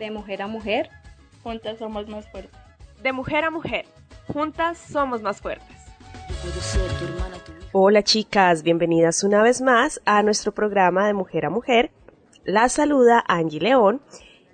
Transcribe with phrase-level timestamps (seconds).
[0.00, 0.88] De mujer a mujer,
[1.42, 2.58] juntas somos más fuertes.
[3.02, 3.84] De mujer a mujer,
[4.32, 5.76] juntas somos más fuertes.
[7.72, 11.90] Hola chicas, bienvenidas una vez más a nuestro programa de Mujer a Mujer.
[12.44, 14.00] La saluda Angie León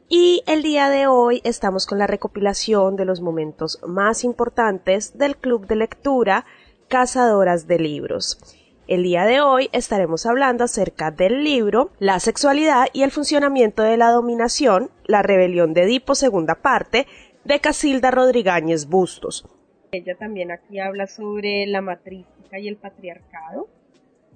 [0.08, 5.36] y el día de hoy estamos con la recopilación de los momentos más importantes del
[5.36, 6.44] Club de Lectura
[6.88, 8.40] Cazadoras de Libros.
[8.88, 13.96] El día de hoy estaremos hablando acerca del libro La sexualidad y el funcionamiento de
[13.96, 17.08] la dominación, la rebelión de Edipo, segunda parte,
[17.42, 19.44] de Casilda Rodríguez Bustos.
[19.90, 23.66] Ella también aquí habla sobre la matrística y el patriarcado.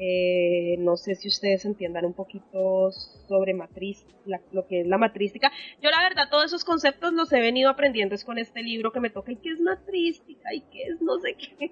[0.00, 2.90] Eh, no sé si ustedes entiendan un poquito
[3.28, 4.04] sobre matriz,
[4.50, 5.52] lo que es la matrística.
[5.80, 8.98] Yo la verdad todos esos conceptos los he venido aprendiendo es con este libro que
[8.98, 11.70] me toca y qué es matrística y qué es no sé qué.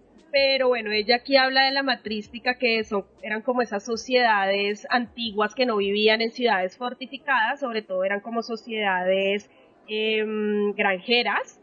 [0.32, 5.54] Pero bueno, ella aquí habla de la matrística, que son, eran como esas sociedades antiguas
[5.54, 9.50] que no vivían en ciudades fortificadas, sobre todo eran como sociedades
[9.88, 11.60] em, granjeras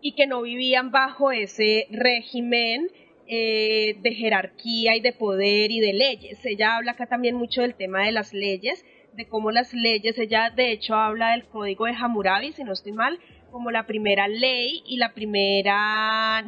[0.00, 2.88] y que no vivían bajo ese régimen
[3.26, 6.44] eh, de jerarquía y de poder y de leyes.
[6.44, 10.50] Ella habla acá también mucho del tema de las leyes, de cómo las leyes, ella
[10.50, 13.18] de hecho habla del código de Hammurabi, si no estoy mal,
[13.52, 16.44] como la primera ley y la primera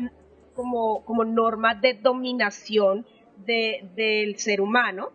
[0.56, 3.06] como, como norma de dominación
[3.44, 5.10] de, del ser humano.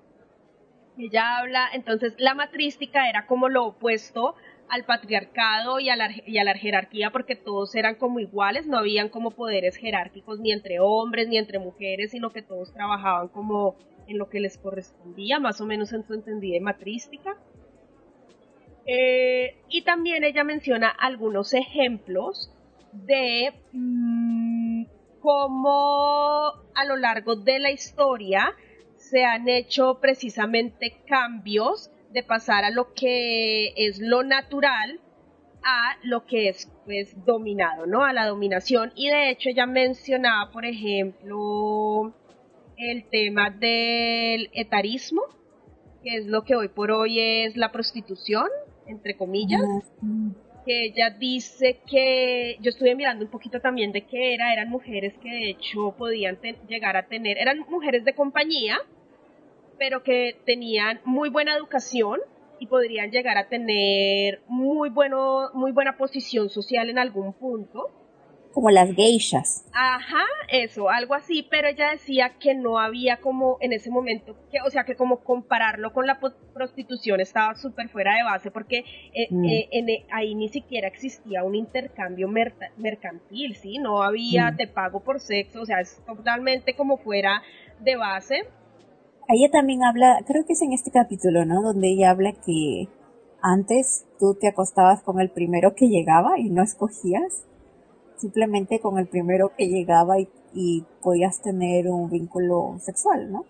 [0.98, 4.36] Ella habla, entonces la matrística era como lo opuesto
[4.70, 8.78] al patriarcado y a, la, y a la jerarquía porque todos eran como iguales, no
[8.78, 13.76] habían como poderes jerárquicos ni entre hombres ni entre mujeres, sino que todos trabajaban como
[14.08, 17.36] en lo que les correspondía, más o menos en su entendida matrística.
[18.86, 22.52] Eh, y también ella menciona algunos ejemplos
[22.94, 24.61] de mm,
[25.22, 28.54] cómo a lo largo de la historia
[28.98, 35.00] se han hecho precisamente cambios de pasar a lo que es lo natural
[35.64, 38.04] a lo que es pues dominado, ¿no?
[38.04, 38.92] A la dominación.
[38.96, 42.14] Y de hecho ella mencionaba, por ejemplo,
[42.78, 45.22] el tema del etarismo,
[46.04, 48.48] que es lo que hoy por hoy es la prostitución,
[48.88, 49.62] entre comillas
[50.66, 55.14] que ella dice que yo estuve mirando un poquito también de qué era, eran mujeres
[55.22, 58.80] que de hecho podían llegar a tener, eran mujeres de compañía,
[59.78, 62.20] pero que tenían muy buena educación
[62.60, 67.90] y podrían llegar a tener muy bueno, muy buena posición social en algún punto
[68.52, 69.66] como las geishas.
[69.74, 74.60] Ajá, eso, algo así, pero ella decía que no había como en ese momento, que,
[74.66, 76.20] o sea, que como compararlo con la
[76.54, 79.46] prostitución estaba súper fuera de base, porque eh, mm.
[79.46, 83.78] eh, eh, ahí ni siquiera existía un intercambio mercantil, ¿sí?
[83.78, 84.58] No había mm.
[84.58, 87.42] te pago por sexo, o sea, es totalmente como fuera
[87.80, 88.48] de base.
[89.30, 91.62] Ella también habla, creo que es en este capítulo, ¿no?
[91.62, 92.88] Donde ella habla que
[93.42, 97.48] antes tú te acostabas con el primero que llegaba y no escogías
[98.22, 103.46] simplemente con el primero que llegaba y, podías tener un vínculo sexual, ¿no?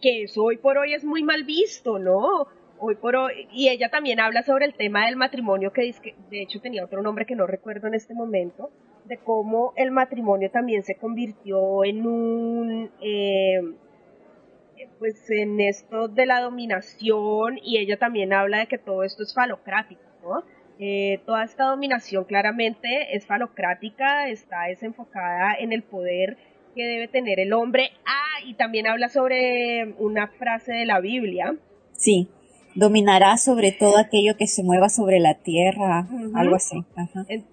[0.00, 2.46] que, eso hoy por hoy es muy mal visto, ¿no?
[2.78, 6.42] Hoy por hoy, y ella también habla sobre el tema del matrimonio, que, que de
[6.42, 8.70] hecho tenía otro nombre que no recuerdo en este momento,
[9.04, 13.60] de cómo el matrimonio también se convirtió en un, eh,
[14.98, 19.32] pues en esto de la dominación, y ella también habla de que todo esto es
[19.34, 20.42] falocrático, ¿no?
[20.78, 26.36] Eh, toda esta dominación claramente es falocrática, está desenfocada en el poder
[26.74, 27.90] que debe tener el hombre.
[28.06, 31.54] Ah, y también habla sobre una frase de la Biblia.
[31.92, 32.28] Sí,
[32.74, 36.82] dominará sobre todo aquello que se mueva sobre la tierra, algo así.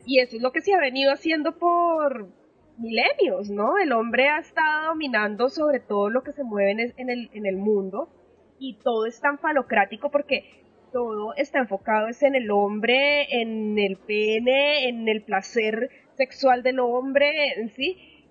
[0.06, 2.30] Y eso es lo que se ha venido haciendo por
[2.78, 3.78] milenios, ¿no?
[3.78, 7.58] El hombre ha estado dominando sobre todo lo que se mueve en el, en el
[7.58, 8.10] mundo
[8.58, 10.44] y todo es tan falocrático porque
[10.92, 16.80] todo está enfocado es en el hombre, en el pene, en el placer sexual del
[16.80, 18.26] hombre, en sí.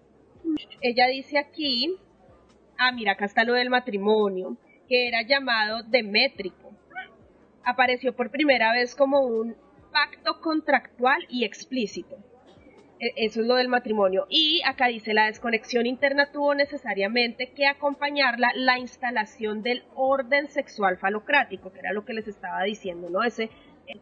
[0.80, 1.96] Ella dice aquí,
[2.78, 4.56] ah, mira, acá está lo del matrimonio,
[4.88, 6.72] que era llamado demétrico.
[7.64, 9.56] Apareció por primera vez como un
[9.92, 12.16] pacto contractual y explícito.
[13.00, 14.26] E, eso es lo del matrimonio.
[14.28, 20.98] Y acá dice, la desconexión interna tuvo necesariamente que acompañarla la instalación del orden sexual
[20.98, 23.22] falocrático, que era lo que les estaba diciendo, ¿no?
[23.22, 23.50] Ese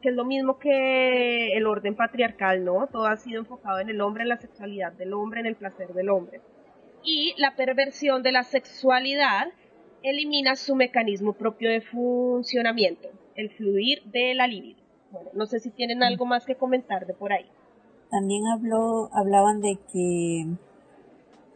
[0.02, 2.88] que es lo mismo que el orden patriarcal, ¿no?
[2.88, 5.94] Todo ha sido enfocado en el hombre, en la sexualidad del hombre, en el placer
[5.94, 6.40] del hombre.
[7.04, 9.46] Y la perversión de la sexualidad
[10.02, 14.81] elimina su mecanismo propio de funcionamiento, el fluir de la libido.
[15.12, 17.46] Bueno, no sé si tienen algo más que comentar de por ahí.
[18.10, 20.46] También habló, hablaban de que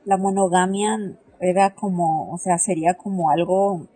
[0.05, 0.99] la monogamia
[1.41, 3.87] era como, o sea, sería como algo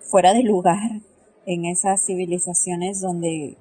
[0.00, 1.00] fuera de lugar
[1.46, 3.56] en esas civilizaciones donde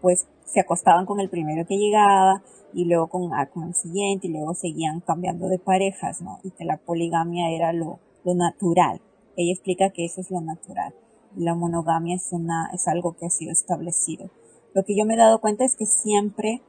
[0.00, 4.26] pues se acostaban con el primero que llegaba y luego con, ah, con el siguiente
[4.26, 6.38] y luego seguían cambiando de parejas, ¿no?
[6.42, 9.00] Y que la poligamia era lo, lo natural.
[9.36, 10.94] Ella explica que eso es lo natural.
[11.36, 14.30] la monogamia es una, es algo que ha sido establecido.
[14.74, 16.62] Lo que yo me he dado cuenta es que siempre,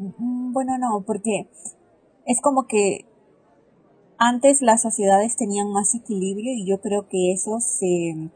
[0.00, 1.48] bueno, no, porque
[2.24, 3.04] es como que
[4.16, 8.30] antes las sociedades tenían más equilibrio y yo creo que eso se,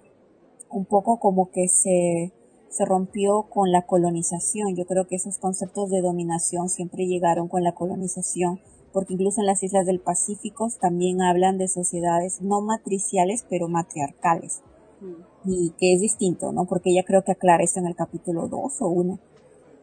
[0.71, 2.33] un poco como que se,
[2.69, 4.77] se rompió con la colonización.
[4.77, 8.61] Yo creo que esos conceptos de dominación siempre llegaron con la colonización,
[8.93, 14.63] porque incluso en las islas del Pacífico también hablan de sociedades no matriciales, pero matriarcales.
[15.01, 15.51] Mm.
[15.51, 16.67] Y que es distinto, ¿no?
[16.67, 19.19] Porque ella creo que aclara esto en el capítulo 2 o 1.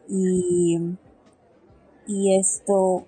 [0.08, 0.78] Y,
[2.06, 3.04] y esto,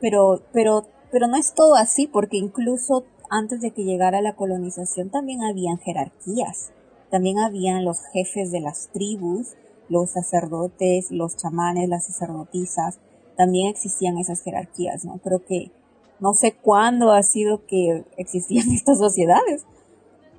[0.00, 5.10] pero, pero, pero no es todo así, porque incluso antes de que llegara la colonización
[5.10, 6.72] también habían jerarquías.
[7.10, 9.54] También habían los jefes de las tribus,
[9.88, 12.98] los sacerdotes, los chamanes, las sacerdotisas.
[13.36, 15.18] También existían esas jerarquías, ¿no?
[15.18, 15.70] Creo que
[16.20, 19.64] no sé cuándo ha sido que existían estas sociedades.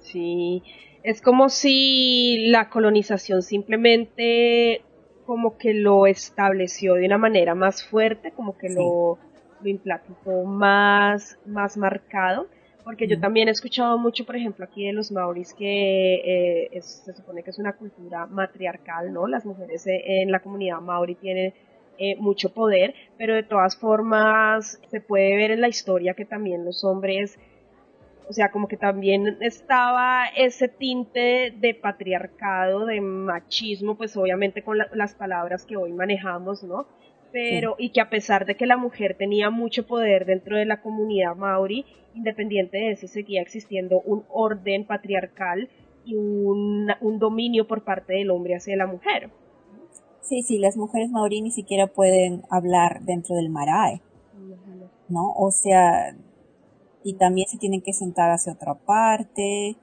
[0.01, 0.63] Sí,
[1.03, 4.81] es como si la colonización simplemente
[5.25, 9.17] como que lo estableció de una manera más fuerte, como que lo,
[9.61, 12.47] lo implantó más, más marcado
[12.85, 17.13] porque yo también he escuchado mucho, por ejemplo, aquí de los maoris que eh, se
[17.13, 19.25] supone que es una cultura matriarcal, ¿no?
[19.25, 21.55] Las mujeres eh, en la comunidad maori tienen
[21.97, 26.63] eh, mucho poder, pero de todas formas se puede ver en la historia que también
[26.63, 27.39] los hombres,
[28.27, 34.77] o sea, como que también estaba ese tinte de patriarcado, de machismo, pues obviamente con
[34.77, 36.87] las palabras que hoy manejamos, ¿no?
[37.35, 40.81] pero y que a pesar de que la mujer tenía mucho poder dentro de la
[40.81, 45.69] comunidad maori, independiente de eso seguía existiendo un orden patriarcal
[46.05, 49.31] y un, un dominio por parte del hombre hacia la mujer.
[50.21, 54.01] Sí, sí, las mujeres maori ni siquiera pueden hablar dentro del marae,
[55.09, 55.33] ¿no?
[55.35, 56.15] O sea,
[57.05, 59.77] y también se tienen que sentar hacia otra parte,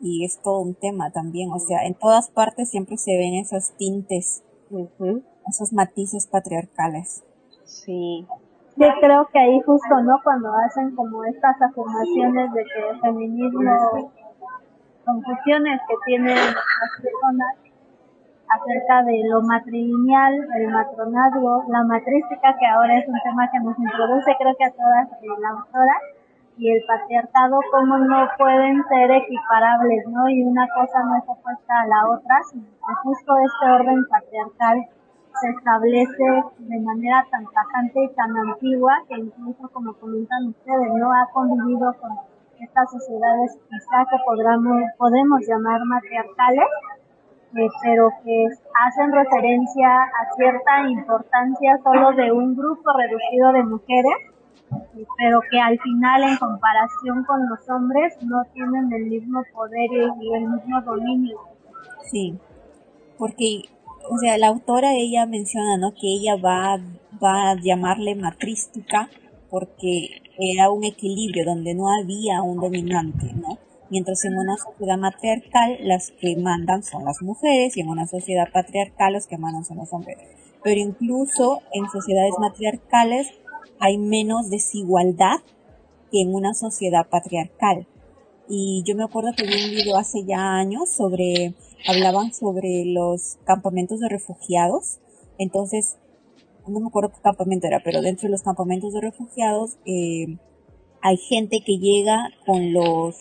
[0.00, 3.72] y es todo un tema también, o sea, en todas partes siempre se ven esos
[3.76, 4.44] tintes
[5.48, 7.24] esos matices patriarcales.
[7.64, 8.26] Sí.
[8.76, 10.20] Yo creo que ahí justo, ¿no?
[10.22, 14.12] Cuando hacen como estas afirmaciones de que el feminismo,
[15.04, 17.56] confusiones que tienen las personas
[18.48, 23.78] acerca de lo matrilineal, el matronazgo, la matrística, que ahora es un tema que nos
[23.78, 25.94] introduce creo que a todas eh, la autora,
[26.58, 30.28] y el patriarcado, como no pueden ser equiparables, ¿no?
[30.28, 34.88] Y una cosa no es opuesta a la otra, sino que justo este orden patriarcal
[35.40, 36.24] se establece
[36.58, 41.94] de manera tan tajante y tan antigua que incluso como comentan ustedes no ha convivido
[42.00, 42.10] con
[42.58, 46.66] estas sociedades quizá que podamos, podemos llamar matriarcales,
[47.56, 48.46] eh, pero que
[48.84, 54.16] hacen referencia a cierta importancia solo de un grupo reducido de mujeres,
[55.16, 60.34] pero que al final en comparación con los hombres no tienen el mismo poder y
[60.34, 61.38] el mismo dominio.
[62.10, 62.38] Sí,
[63.18, 63.62] porque
[64.10, 65.92] o sea, la autora ella menciona, ¿no?
[65.92, 66.78] Que ella va,
[67.22, 69.10] va a llamarle matrística
[69.50, 73.58] porque era un equilibrio donde no había un dominante, ¿no?
[73.90, 78.46] Mientras en una sociedad matriarcal las que mandan son las mujeres y en una sociedad
[78.52, 80.18] patriarcal los que mandan son los hombres.
[80.62, 83.30] Pero incluso en sociedades matriarcales
[83.80, 85.38] hay menos desigualdad
[86.10, 87.86] que en una sociedad patriarcal.
[88.48, 91.54] Y yo me acuerdo que vi un video hace ya años sobre
[91.86, 94.98] hablaban sobre los campamentos de refugiados.
[95.38, 95.98] Entonces,
[96.66, 100.38] no me acuerdo qué campamento era, pero dentro de los campamentos de refugiados eh,
[101.02, 103.16] hay gente que llega con los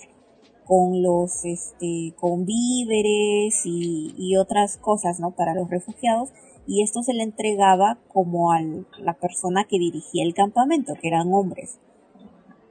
[0.66, 6.30] con los este con víveres y, y otras cosas no para los refugiados
[6.68, 8.60] y esto se le entregaba como a
[9.00, 11.80] la persona que dirigía el campamento que eran hombres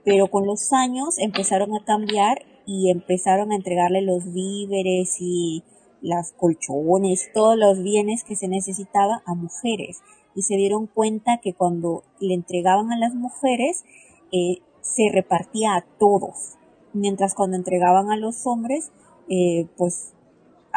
[0.07, 5.65] pero con los años empezaron a cambiar y empezaron a entregarle los víveres y
[6.01, 10.01] las colchones, todos los bienes que se necesitaban a mujeres.
[10.37, 13.85] y se dieron cuenta que cuando le entregaban a las mujeres
[14.33, 16.57] eh, se repartía a todos,
[16.93, 18.93] mientras cuando entregaban a los hombres
[19.31, 20.13] eh, pues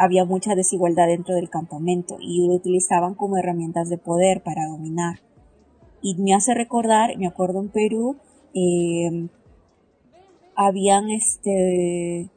[0.00, 5.20] había mucha desigualdad dentro del campamento y lo utilizaban como herramientas de poder para dominar.
[6.00, 8.16] Y me hace recordar, me acuerdo en Perú,
[8.54, 9.28] eh,
[10.56, 12.30] habían este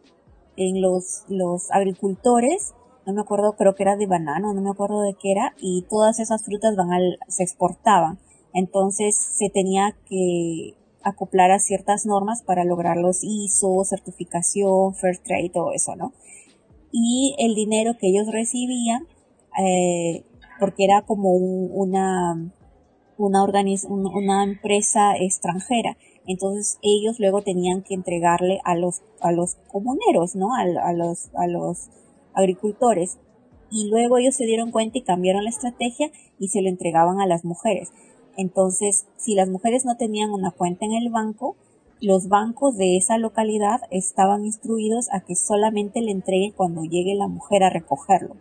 [0.57, 2.73] en los, los agricultores,
[3.05, 5.85] no me acuerdo, creo que era de banano, no me acuerdo de qué era, y
[5.89, 8.19] todas esas frutas van al, se exportaban.
[8.53, 15.49] Entonces se tenía que acoplar a ciertas normas para lograr los ISO, certificación, fair trade,
[15.49, 16.11] todo eso, ¿no?
[16.93, 19.07] Y el dinero que ellos recibían,
[19.59, 20.23] eh,
[20.59, 22.51] porque era como una,
[23.17, 23.43] una,
[23.89, 25.97] una empresa extranjera,
[26.27, 30.53] entonces ellos luego tenían que entregarle a los, a los comuneros, ¿no?
[30.55, 31.89] A, los, a los
[32.33, 33.17] agricultores.
[33.69, 37.27] Y luego ellos se dieron cuenta y cambiaron la estrategia y se lo entregaban a
[37.27, 37.91] las mujeres.
[38.37, 41.55] Entonces, si las mujeres no tenían una cuenta en el banco,
[42.05, 47.27] los bancos de esa localidad estaban instruidos a que solamente le entreguen cuando llegue la
[47.27, 48.35] mujer a recogerlo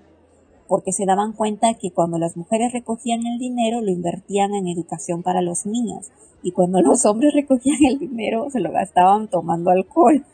[0.73, 5.23] porque se daban cuenta que cuando las mujeres recogían el dinero lo invertían en educación
[5.23, 6.07] para los niños
[6.43, 10.25] y cuando los hombres recogían el dinero se lo gastaban tomando alcohol.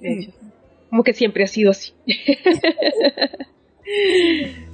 [0.90, 1.92] como que siempre ha sido así.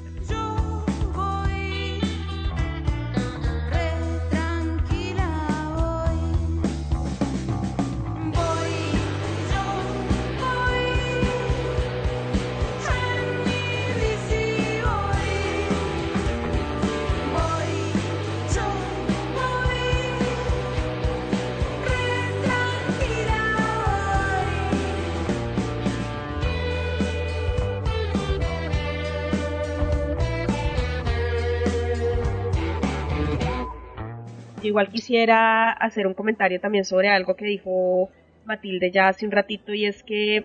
[34.66, 38.11] igual quisiera hacer un comentario también sobre algo que dijo
[38.44, 40.44] Matilde ya hace un ratito y es que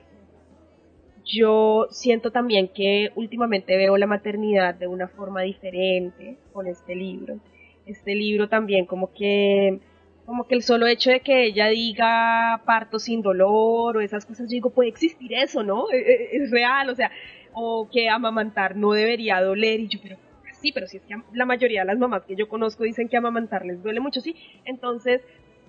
[1.23, 7.39] yo siento también que últimamente veo la maternidad de una forma diferente con este libro.
[7.85, 9.79] Este libro también como que
[10.25, 14.47] como que el solo hecho de que ella diga parto sin dolor o esas cosas,
[14.47, 15.89] yo digo, puede existir eso, ¿no?
[15.91, 17.11] Es, e, es real, o sea,
[17.53, 20.17] o que amamantar no debería doler y yo, pero
[20.61, 23.17] sí, pero si es que la mayoría de las mamás que yo conozco dicen que
[23.17, 24.35] amamantar les duele mucho, sí.
[24.65, 25.21] Entonces,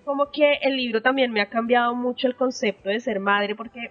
[0.04, 3.90] como que el libro también me ha cambiado mucho el concepto de ser madre porque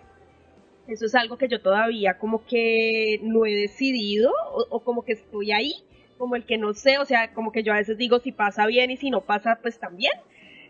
[0.88, 4.32] eso es algo que yo todavía como que no he decidido
[4.70, 5.74] o, como que estoy ahí,
[6.18, 8.66] como el que no sé, o sea, como que yo a veces digo si pasa
[8.68, 10.14] bien y si no pasa, pues también.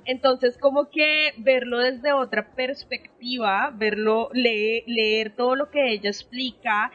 [0.05, 6.91] Entonces, como que verlo desde otra perspectiva, verlo, leer, leer todo lo que ella explica,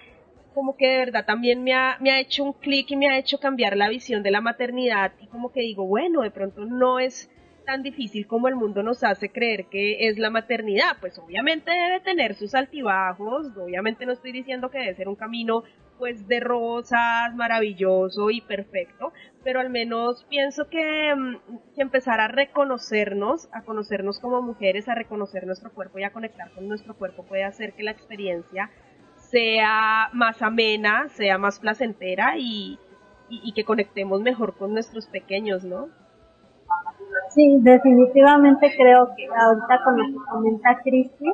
[0.57, 3.19] como que de verdad también me ha, me ha hecho un clic y me ha
[3.19, 6.99] hecho cambiar la visión de la maternidad y como que digo, bueno, de pronto no
[6.99, 7.31] es
[7.67, 12.01] tan difícil como el mundo nos hace creer que es la maternidad, pues obviamente debe
[12.01, 15.63] tener sus altibajos, obviamente no estoy diciendo que debe ser un camino
[15.99, 19.13] pues de rosas, maravilloso y perfecto,
[19.45, 24.95] pero al menos pienso que, mm, que, empezar a reconocernos, a conocernos como mujeres, a
[24.95, 28.71] reconocer nuestro cuerpo y a conectar con nuestro cuerpo puede hacer que la experiencia
[29.30, 32.78] sea más amena, sea más placentera y,
[33.54, 35.88] que conectemos mejor con nuestros pequeños, ¿no?
[37.30, 41.33] Sí, definitivamente creo que ahorita con lo que comenta Cristi,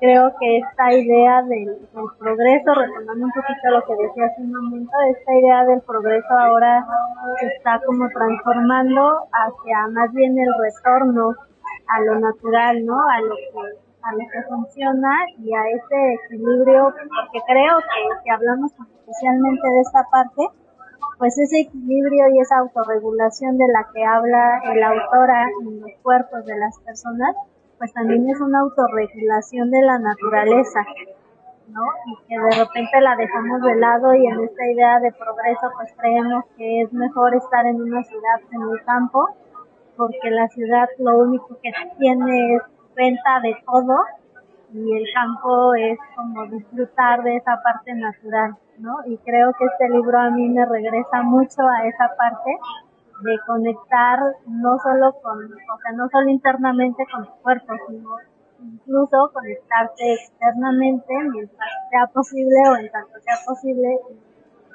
[0.00, 1.76] creo que esta idea del,
[2.18, 6.86] progreso, retomando un poquito lo que decía hace un momento, esta idea del progreso ahora
[7.38, 11.34] se está como transformando hacia más bien el retorno
[11.88, 13.00] a lo natural, ¿no?
[13.00, 17.78] A lo que a lo que funciona y a ese equilibrio, porque creo
[18.24, 20.42] que hablamos especialmente de esta parte,
[21.18, 26.44] pues ese equilibrio y esa autorregulación de la que habla el autora en los cuerpos
[26.44, 27.34] de las personas,
[27.78, 30.84] pues también es una autorregulación de la naturaleza,
[31.68, 31.82] ¿no?
[32.06, 35.92] Y que de repente la dejamos de lado y en esta idea de progreso pues
[35.98, 39.26] creemos que es mejor estar en una ciudad en el campo,
[39.96, 42.62] porque la ciudad lo único que tiene es
[42.96, 43.94] venta de todo
[44.72, 48.96] y el campo es como disfrutar de esa parte natural, ¿no?
[49.06, 52.50] Y creo que este libro a mí me regresa mucho a esa parte
[53.22, 58.10] de conectar no solo con, o sea, no solo internamente con tu cuerpo, sino
[58.60, 63.98] incluso conectarte externamente mientras sea posible o en tanto sea posible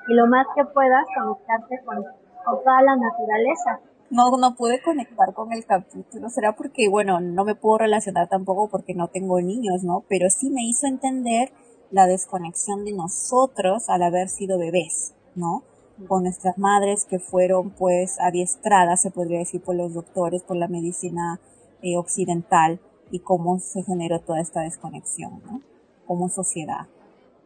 [0.07, 2.03] y, lo más que puedas conectarte con,
[2.43, 3.79] con toda la naturaleza
[4.11, 6.29] no, no pude conectar con el capítulo.
[6.29, 10.03] Será porque, bueno, no me puedo relacionar tampoco porque no tengo niños, ¿no?
[10.07, 11.51] Pero sí me hizo entender
[11.89, 15.63] la desconexión de nosotros al haber sido bebés, ¿no?
[16.07, 20.67] con nuestras madres que fueron pues adiestradas, se podría decir, por los doctores, por la
[20.67, 21.39] medicina
[21.81, 22.79] eh, occidental
[23.11, 25.61] y cómo se generó toda esta desconexión, ¿no?
[26.05, 26.87] Como sociedad.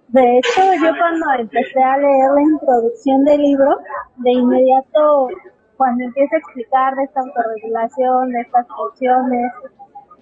[0.10, 3.78] De hecho, yo cuando empecé a leer la introducción del libro,
[4.18, 5.30] de inmediato,
[5.78, 9.52] cuando empieza a explicar de esta autorregulación, de estas funciones,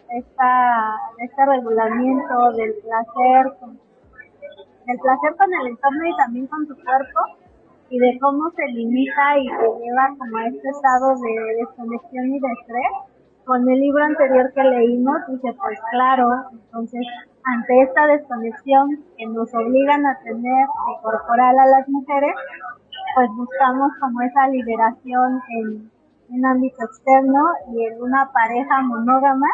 [0.10, 3.54] esta, este regulamiento del placer,
[4.86, 7.20] del placer con el entorno y también con tu cuerpo,
[7.90, 12.40] y de cómo se limita y te lleva como a este estado de desconexión y
[12.40, 13.14] de estrés,
[13.46, 17.06] con el libro anterior que leímos, dice, pues claro, entonces
[17.44, 20.68] ante esta desconexión que nos obligan a tener
[21.02, 22.34] corporal a las mujeres,
[23.16, 25.92] pues buscamos como esa liberación en
[26.30, 27.42] un ámbito externo
[27.74, 29.48] y en una pareja monógama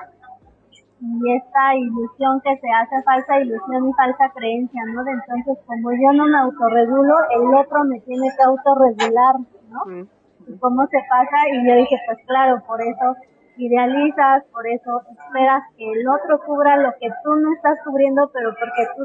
[1.01, 5.03] y esta ilusión que se hace falsa ilusión y falsa creencia, ¿no?
[5.03, 9.35] De entonces como yo no me autorregulo, el otro me tiene que autorregular,
[9.69, 10.07] ¿no?
[10.59, 11.37] ¿Cómo se pasa?
[11.53, 13.15] Y yo dije, pues claro, por eso
[13.57, 18.49] idealizas, por eso esperas que el otro cubra lo que tú no estás cubriendo, pero
[18.51, 19.03] porque tú,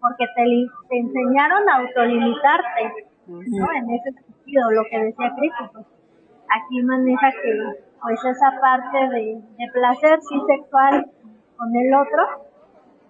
[0.00, 0.44] porque te,
[0.88, 3.72] te enseñaron a autolimitarte, ¿no?
[3.72, 5.86] En ese sentido, lo que decía Cristo, pues
[6.48, 11.10] aquí maneja que, pues esa parte de, de placer sí sexual
[11.56, 12.48] con el otro,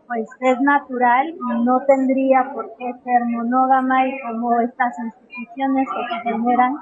[0.06, 6.14] pues es natural y no tendría por qué ser monógama y como estas instituciones que
[6.14, 6.74] se generan,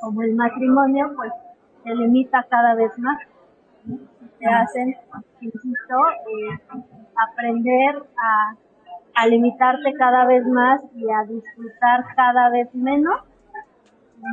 [0.00, 1.32] como el matrimonio, pues
[1.84, 3.18] se limita cada vez más
[4.42, 4.96] te hacen,
[5.40, 5.96] insisto,
[6.26, 6.60] eh,
[7.16, 8.54] aprender a,
[9.14, 13.20] a limitarte cada vez más y a disfrutar cada vez menos,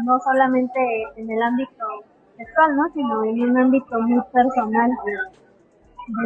[0.06, 0.80] no solamente
[1.16, 1.86] en el ámbito
[2.38, 2.90] sexual, ¿no?
[2.94, 5.14] sino en un ámbito muy personal de,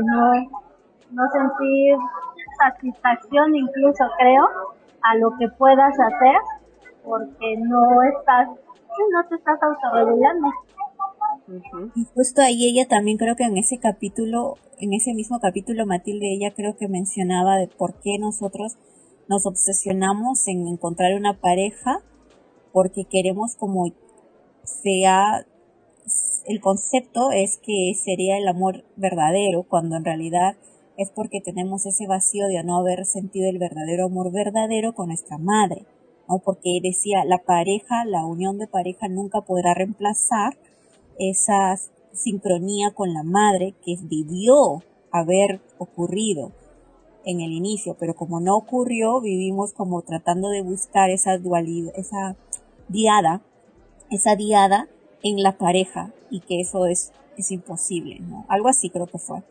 [0.03, 0.33] no,
[1.11, 1.97] no sentir
[2.57, 4.47] satisfacción incluso creo
[5.01, 6.37] a lo que puedas hacer
[7.03, 10.47] porque no estás, no te estás autorregulando.
[11.95, 16.33] Y justo ahí ella también creo que en ese capítulo, en ese mismo capítulo Matilde,
[16.33, 18.73] ella creo que mencionaba de por qué nosotros
[19.27, 22.01] nos obsesionamos en encontrar una pareja
[22.71, 23.91] porque queremos como
[24.63, 25.45] sea
[26.45, 30.57] el concepto es que sería el amor verdadero cuando en realidad
[30.97, 35.37] es porque tenemos ese vacío de no haber sentido el verdadero amor verdadero con nuestra
[35.37, 35.85] madre,
[36.27, 36.39] ¿no?
[36.39, 40.57] Porque decía, la pareja, la unión de pareja nunca podrá reemplazar
[41.19, 41.75] esa
[42.11, 46.51] sincronía con la madre que debió haber ocurrido
[47.25, 52.35] en el inicio, pero como no ocurrió, vivimos como tratando de buscar esa dualidad, esa
[52.87, 53.41] diada,
[54.09, 54.87] esa diada
[55.23, 58.45] en la pareja y que eso es, es imposible, ¿no?
[58.49, 59.41] Algo así creo que fue.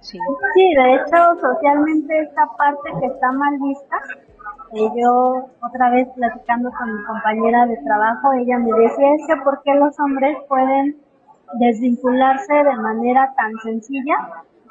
[0.00, 0.18] Sí.
[0.54, 3.96] sí, de hecho, socialmente esta parte que está mal vista
[4.74, 9.62] yo otra vez platicando con mi compañera de trabajo, ella me decía es que por
[9.62, 10.96] qué los hombres pueden
[11.54, 14.16] desvincularse de manera tan sencilla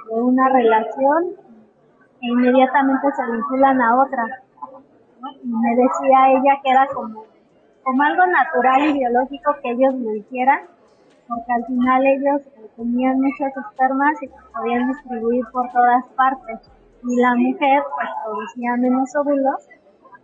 [0.09, 1.31] de una relación
[2.21, 4.41] e inmediatamente se vinculan a otra.
[5.43, 7.23] Y me decía ella que era como,
[7.83, 10.59] como algo natural y biológico que ellos lo hicieran,
[11.27, 12.41] porque al final ellos
[12.75, 16.59] tenían muchas espermas y podían distribuir por todas partes.
[17.03, 19.67] Y la mujer pues producía menos óvulos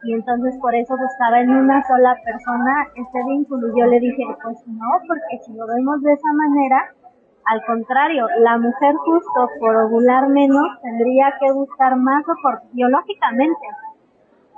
[0.03, 3.67] y entonces por eso buscaba en una sola persona ese vínculo.
[3.67, 6.89] Y yo le dije, pues no, porque si lo vemos de esa manera,
[7.45, 13.67] al contrario, la mujer justo por ovular menos tendría que buscar más por, biológicamente.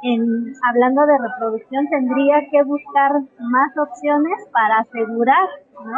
[0.04, 5.98] En, hablando de reproducción, tendría que buscar más opciones para asegurar, ¿no?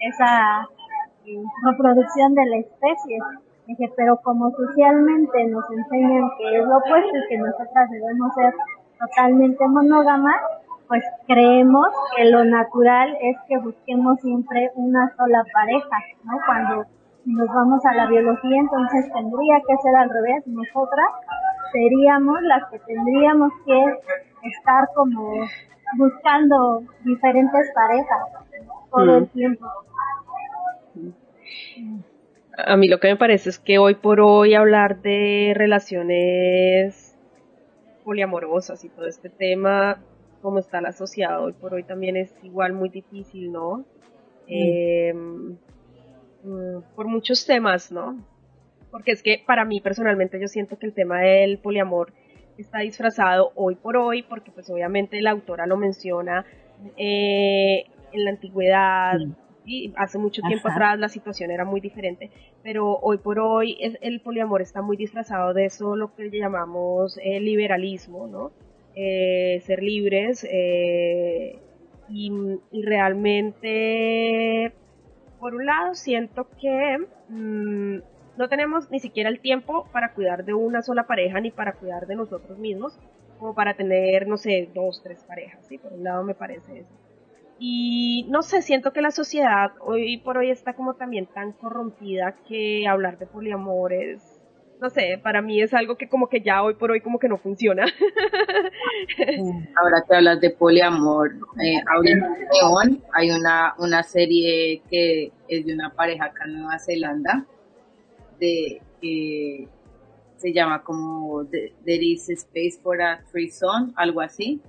[0.00, 0.68] Esa
[1.24, 3.18] eh, reproducción de la especie.
[3.66, 8.54] Dije, pero como socialmente nos enseñan que es lo opuesto y que nosotras debemos ser
[8.98, 10.34] totalmente monógama,
[10.88, 16.38] pues creemos que lo natural es que busquemos siempre una sola pareja, ¿no?
[16.46, 16.86] Cuando
[17.26, 21.08] nos vamos a la biología, entonces tendría que ser al revés, nosotras
[21.72, 23.84] seríamos las que tendríamos que
[24.48, 25.34] estar como
[25.96, 28.48] buscando diferentes parejas
[28.90, 29.26] todo el mm.
[29.28, 29.66] tiempo.
[32.56, 37.07] A mí lo que me parece es que hoy por hoy hablar de relaciones
[38.08, 40.02] poliamorosas y todo este tema,
[40.40, 43.84] como está la sociedad hoy por hoy también es igual muy difícil, ¿no?
[44.46, 45.58] Em,
[46.42, 48.16] mm, por muchos temas, ¿no?
[48.90, 52.14] Porque es que para mí personalmente yo siento que el tema del poliamor
[52.56, 56.46] está disfrazado hoy por hoy, porque pues obviamente la autora lo menciona
[56.96, 59.18] eh, en la antigüedad,
[59.96, 62.30] hace mucho tiempo atrás la situación era muy diferente,
[62.62, 67.18] pero hoy por hoy es, el poliamor está muy disfrazado de eso, lo que llamamos
[67.22, 68.52] el liberalismo, ¿no?
[69.00, 71.56] eh, ser libres eh,
[72.08, 72.32] y,
[72.72, 74.72] y, realmente,
[75.38, 77.98] por un lado, siento que mmm,
[78.36, 82.08] no tenemos ni siquiera el tiempo para cuidar de una sola pareja ni para cuidar
[82.08, 82.98] de nosotros mismos,
[83.38, 85.78] como para tener, no sé, dos, tres parejas, ¿sí?
[85.78, 87.07] Por un lado me parece eso.
[87.58, 92.36] Y no sé, siento que la sociedad hoy por hoy está como también tan corrompida
[92.46, 94.22] que hablar de poliamor es,
[94.80, 97.28] no sé, para mí es algo que como que ya hoy por hoy como que
[97.28, 97.84] no funciona.
[99.76, 102.26] Ahora que hablas de poliamor, eh, ahorita
[102.86, 107.44] en hay una, una serie que es de una pareja acá en Nueva Zelanda,
[108.38, 109.66] de que
[110.36, 114.62] se llama como There is Space for a Threesome, algo así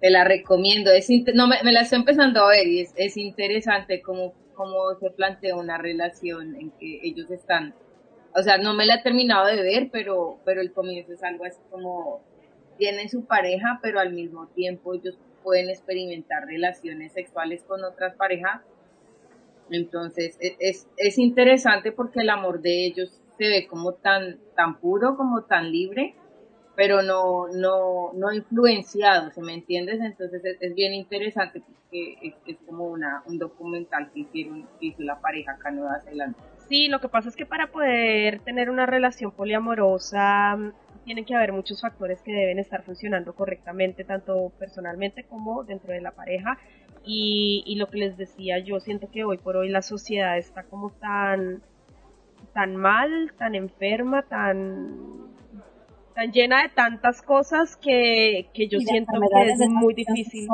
[0.00, 0.90] te la recomiendo.
[0.90, 5.10] Es no, me, la estoy empezando a ver y es, es interesante cómo, cómo se
[5.10, 7.74] plantea una relación en que ellos están.
[8.34, 11.44] O sea, no me la he terminado de ver, pero, pero el comienzo es algo
[11.44, 12.22] así como
[12.78, 18.62] tienen su pareja, pero al mismo tiempo ellos pueden experimentar relaciones sexuales con otras parejas.
[19.70, 24.78] Entonces e, es, es interesante porque el amor de ellos se ve como tan, tan
[24.80, 26.14] puro, como tan libre,
[26.76, 30.00] pero no, no, no influenciado, ¿se me entiendes?
[30.00, 35.52] Entonces es, bien interesante porque es, como una, un documental que hicieron, hizo la pareja
[35.52, 36.38] acá en Nueva Zelanda.
[36.68, 40.72] Sí, lo que pasa es que para poder tener una relación poliamorosa mm,
[41.04, 46.00] tienen que haber muchos factores que deben estar funcionando correctamente, tanto personalmente como dentro de
[46.00, 46.58] la pareja.
[47.04, 50.64] Y, y lo que les decía, yo siento que hoy por hoy la sociedad está
[50.64, 51.62] como tan,
[52.52, 55.29] tan mal, tan enferma, tan
[56.14, 60.48] tan llena de tantas cosas que, que yo siento que es muy difícil.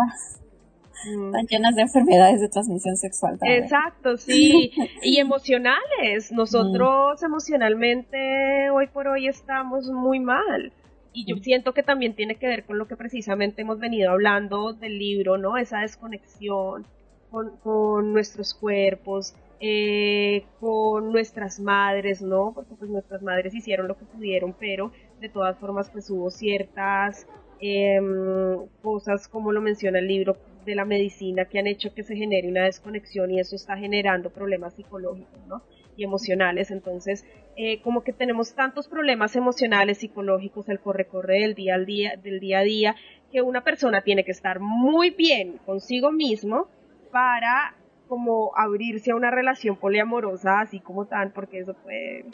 [1.04, 1.32] Mm.
[1.32, 3.64] Tan llenas de enfermedades de transmisión sexual también.
[3.64, 4.72] Exacto, sí.
[5.02, 6.32] y emocionales.
[6.32, 7.24] Nosotros mm.
[7.24, 10.72] emocionalmente hoy por hoy estamos muy mal.
[11.12, 11.40] Y yo mm.
[11.40, 15.38] siento que también tiene que ver con lo que precisamente hemos venido hablando del libro,
[15.38, 15.56] ¿no?
[15.56, 16.86] Esa desconexión
[17.30, 22.52] con, con nuestros cuerpos, eh, con nuestras madres, ¿no?
[22.54, 27.26] Porque pues nuestras madres hicieron lo que pudieron, pero de todas formas pues hubo ciertas
[27.60, 32.16] em, cosas como lo menciona el libro de la medicina que han hecho que se
[32.16, 35.62] genere una desconexión y eso está generando problemas psicológicos ¿no?
[35.96, 37.24] y emocionales entonces
[37.56, 42.40] eh, como que tenemos tantos problemas emocionales psicológicos el corre-corre del día al día del
[42.40, 42.96] día a día
[43.30, 46.66] que una persona tiene que estar muy bien consigo mismo
[47.12, 47.76] para
[48.08, 52.26] como abrirse a una relación poliamorosa así como tan porque eso puede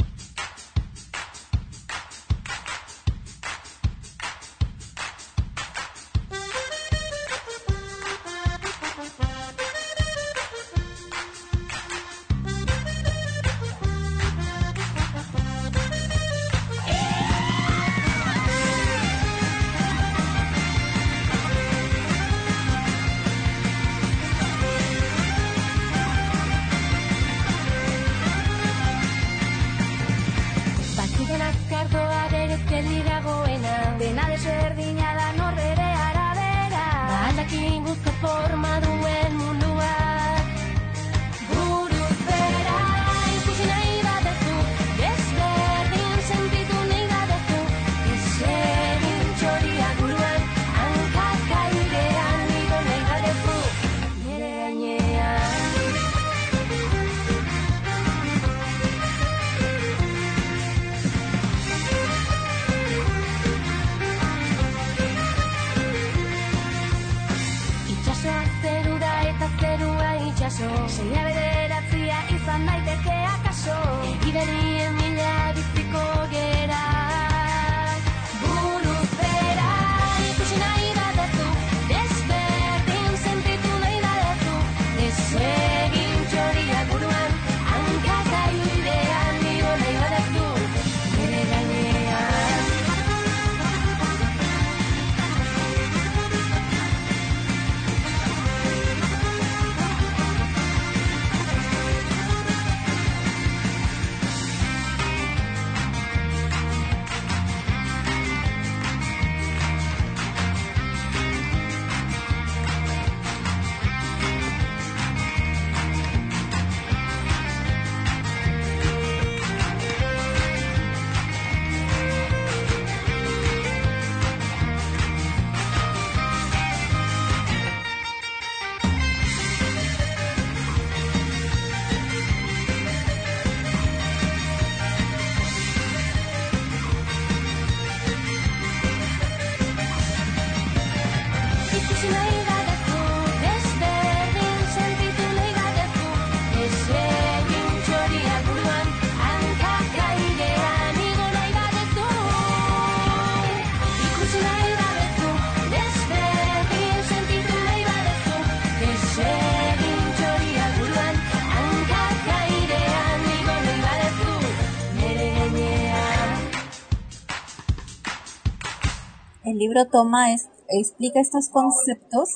[169.72, 172.30] libro toma, es, explica estos conceptos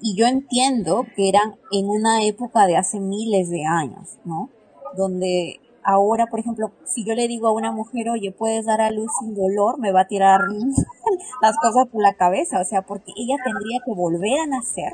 [0.00, 4.48] y yo entiendo que eran en una época de hace miles de años, ¿no?
[4.96, 8.90] Donde ahora, por ejemplo, si yo le digo a una mujer, oye, puedes dar a
[8.90, 10.40] luz sin dolor, me va a tirar
[11.42, 14.92] las cosas por la cabeza, o sea, porque ella tendría que volver a nacer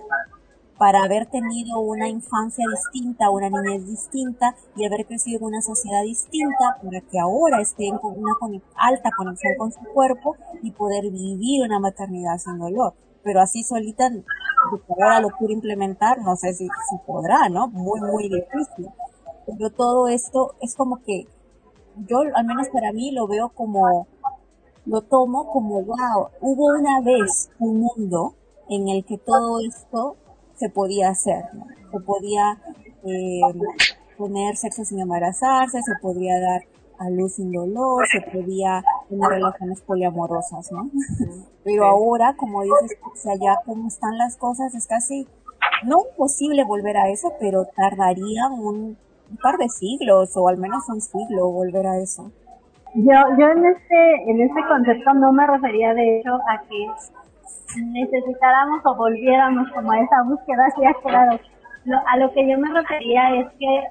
[0.78, 6.02] para haber tenido una infancia distinta, una niñez distinta y haber crecido en una sociedad
[6.04, 8.36] distinta para que ahora esté en una
[8.76, 12.94] alta conexión con su cuerpo y poder vivir una maternidad sin dolor.
[13.24, 14.08] Pero así solita,
[14.88, 17.66] ahora lo quiero implementar, no sé si, si podrá, ¿no?
[17.68, 18.88] Muy, muy difícil.
[19.46, 21.26] Pero todo esto es como que
[22.06, 24.06] yo, al menos para mí, lo veo como,
[24.86, 28.34] lo tomo como, wow, hubo una vez un mundo
[28.68, 30.16] en el que todo esto
[30.58, 31.44] se podía hacer,
[31.90, 32.58] se podía
[33.04, 33.40] eh,
[34.16, 36.62] poner sexo sin embarazarse, se podía dar
[36.98, 40.90] a luz sin dolor, se podía tener relaciones poliamorosas, ¿no?
[41.64, 45.28] Pero ahora, como dices, o sea, ya como están las cosas, es casi,
[45.84, 48.96] no imposible volver a eso, pero tardaría un,
[49.42, 52.32] par de siglos o al menos un siglo volver a eso.
[52.94, 56.86] Yo, yo en este, en este concepto no me refería de hecho a que
[57.76, 61.38] necesitáramos o volviéramos como a esa búsqueda, sí, claro.
[62.06, 63.84] a lo que yo me refería es que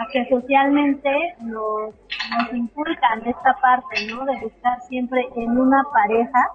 [0.00, 4.24] a que socialmente nos, nos inculcan esta parte, ¿no?
[4.24, 6.50] De buscar siempre en una pareja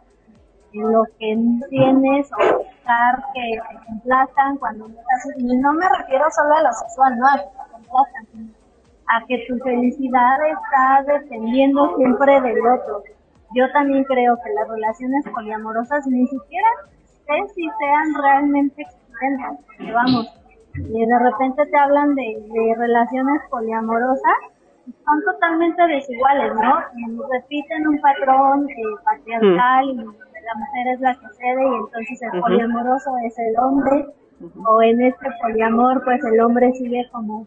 [0.73, 1.38] lo que
[1.69, 6.63] tienes o buscar que te complazcan cuando no estás, y no me refiero solo a
[6.63, 7.27] lo sexual, ¿no?
[7.27, 8.53] A que te complazcan,
[9.08, 13.03] a que tu felicidad está dependiendo siempre del otro
[13.54, 16.68] yo también creo que las relaciones poliamorosas ni siquiera
[17.26, 20.28] sé si sean realmente existentes, vamos,
[20.76, 24.38] y de repente te hablan de, de relaciones poliamorosas,
[25.06, 26.80] son totalmente desiguales, ¿no?
[26.96, 32.22] Y repiten un patrón eh, patriarcal y la mujer es la que cede y entonces
[32.22, 34.06] el poliamoroso es el hombre,
[34.66, 37.46] o en este poliamor pues el hombre sigue como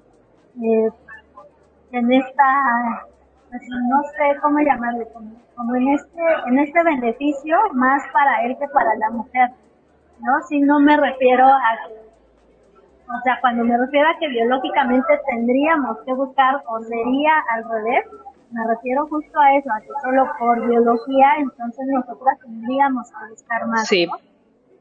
[0.63, 0.91] eh,
[1.93, 3.07] en esta
[3.53, 5.05] no sé cómo llamarlo,
[5.57, 9.51] como, en este, en este beneficio más para él que para la mujer,
[10.21, 10.41] ¿no?
[10.49, 11.95] Si no me refiero a que,
[12.75, 18.07] o sea, cuando me refiero a que biológicamente tendríamos que buscar o sería al revés,
[18.53, 23.67] me refiero justo a eso, a que solo por biología entonces nosotras tendríamos que buscar
[23.67, 24.09] más, sí.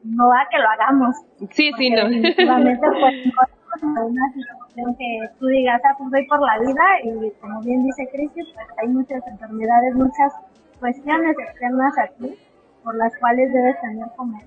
[0.02, 0.32] ¿no?
[0.32, 1.16] a que lo hagamos.
[1.50, 2.02] Sí, sí, no.
[3.70, 7.84] pues una situación que tú digas, ah, pues voy por la vida y como bien
[7.84, 10.32] dice Cristi, pues hay muchas enfermedades, muchas
[10.78, 12.38] cuestiones externas aquí
[12.82, 14.38] por las cuales debes tener como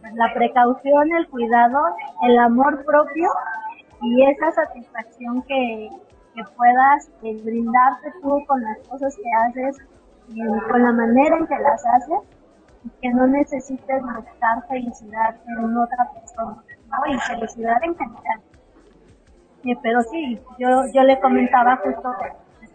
[0.00, 1.80] pues, la precaución, el cuidado,
[2.22, 3.28] el amor propio
[4.00, 5.90] y esa satisfacción que,
[6.34, 9.78] que puedas eh, brindarte tú con las cosas que haces,
[10.28, 10.40] y
[10.70, 12.20] con la manera en que las haces
[12.84, 17.14] y que no necesites buscar felicidad en otra persona, ¿no?
[17.14, 18.40] Y felicidad en general
[19.82, 22.10] pero sí, yo, yo le comentaba justo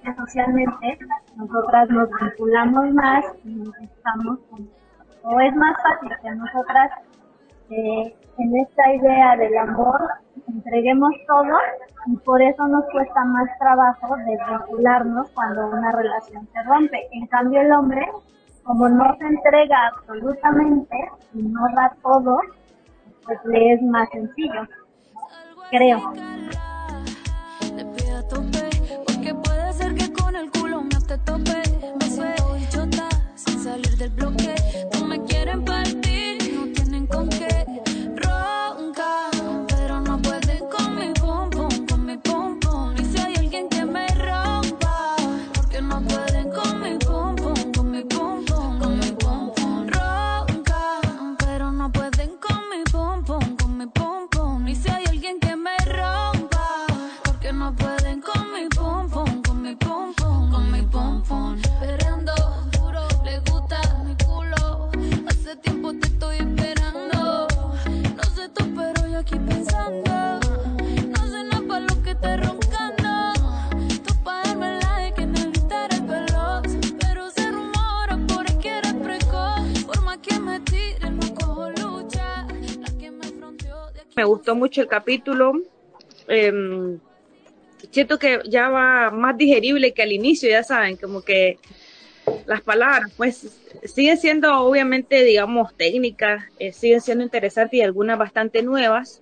[0.04, 0.98] que socialmente
[1.36, 4.40] nosotras nos vinculamos más y estamos,
[5.24, 6.92] o es más fácil que nosotras
[7.70, 10.00] eh, en esta idea del amor
[10.48, 11.58] entreguemos todo
[12.06, 17.08] y por eso nos cuesta más trabajo desvincularnos cuando una relación se rompe.
[17.12, 18.08] En cambio el hombre,
[18.64, 20.96] como no se entrega absolutamente
[21.34, 22.40] y no da todo,
[23.26, 24.62] pues le es más sencillo,
[25.70, 26.14] creo.
[33.98, 34.56] Del bloque.
[34.94, 35.87] No me quieren partir,
[84.48, 85.62] gustó mucho el capítulo.
[86.30, 86.98] Eh,
[87.92, 91.58] siento que ya va más digerible que al inicio, ya saben, como que
[92.46, 93.46] las palabras, pues
[93.84, 99.22] siguen siendo obviamente, digamos, técnicas, eh, siguen siendo interesantes y algunas bastante nuevas,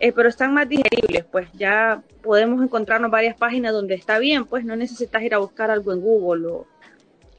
[0.00, 4.66] eh, pero están más digeribles, pues ya podemos encontrarnos varias páginas donde está bien, pues
[4.66, 6.66] no necesitas ir a buscar algo en Google o,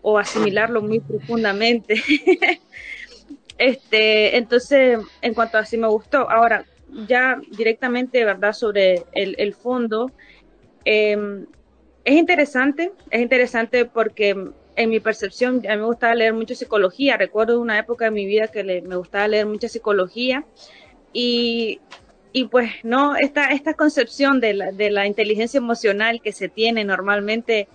[0.01, 2.01] o asimilarlo muy profundamente.
[3.59, 6.65] Este, entonces, en cuanto a si me gustó, ahora
[7.07, 8.53] ya directamente, ¿verdad?
[8.53, 10.11] Sobre el, el fondo,
[10.85, 11.45] eh,
[12.05, 14.35] es interesante, es interesante porque
[14.75, 17.17] en mi percepción, a mí me gustaba leer mucho psicología.
[17.17, 20.45] Recuerdo una época de mi vida que le, me gustaba leer mucha psicología
[21.11, 21.81] y,
[22.31, 26.85] y pues no, esta, esta concepción de la, de la inteligencia emocional que se tiene
[26.85, 27.67] normalmente,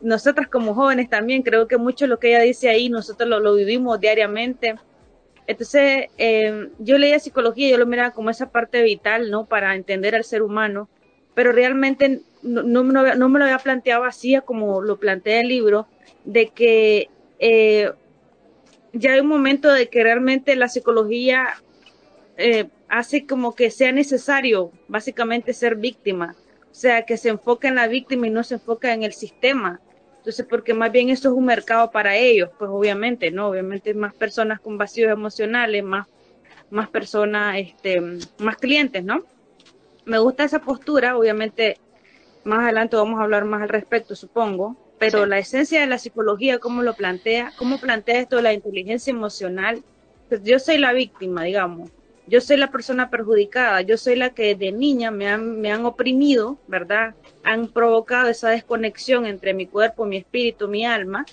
[0.00, 3.54] nosotras como jóvenes también, creo que mucho lo que ella dice ahí, nosotros lo, lo
[3.54, 4.76] vivimos diariamente.
[5.48, 9.46] Entonces, eh, yo leía psicología, yo lo miraba como esa parte vital, ¿no?
[9.46, 10.90] Para entender al ser humano,
[11.34, 15.88] pero realmente no me lo había planteado así como lo plantea el libro,
[16.26, 17.08] de que
[17.38, 17.90] eh,
[18.92, 21.46] ya hay un momento de que realmente la psicología
[22.36, 26.36] eh, hace como que sea necesario básicamente ser víctima,
[26.70, 29.80] o sea, que se enfoca en la víctima y no se enfoca en el sistema.
[30.28, 33.48] Entonces, porque más bien eso es un mercado para ellos, pues obviamente, ¿no?
[33.48, 36.06] Obviamente más personas con vacíos emocionales, más,
[36.68, 38.02] más personas, este,
[38.36, 39.24] más clientes, ¿no?
[40.04, 41.78] Me gusta esa postura, obviamente
[42.44, 45.30] más adelante vamos a hablar más al respecto, supongo, pero sí.
[45.30, 49.82] la esencia de la psicología, cómo lo plantea, cómo plantea esto de la inteligencia emocional,
[50.28, 51.90] pues yo soy la víctima, digamos,
[52.28, 55.86] yo soy la persona perjudicada, yo soy la que de niña me han, me han
[55.86, 57.14] oprimido, ¿verdad?
[57.42, 61.24] Han provocado esa desconexión entre mi cuerpo, mi espíritu, mi alma,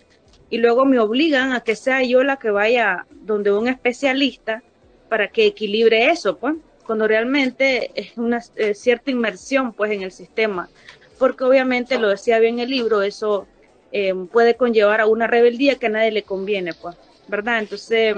[0.50, 4.64] y luego me obligan a que sea yo la que vaya donde un especialista
[5.10, 6.56] para que equilibre eso, pues,
[6.86, 10.70] cuando realmente es una cierta inmersión, pues, en el sistema,
[11.18, 13.48] porque obviamente, lo decía bien el libro, eso
[13.92, 16.96] eh, puede conllevar a una rebeldía que a nadie le conviene, pues,
[17.28, 17.60] ¿verdad?
[17.60, 18.16] Entonces,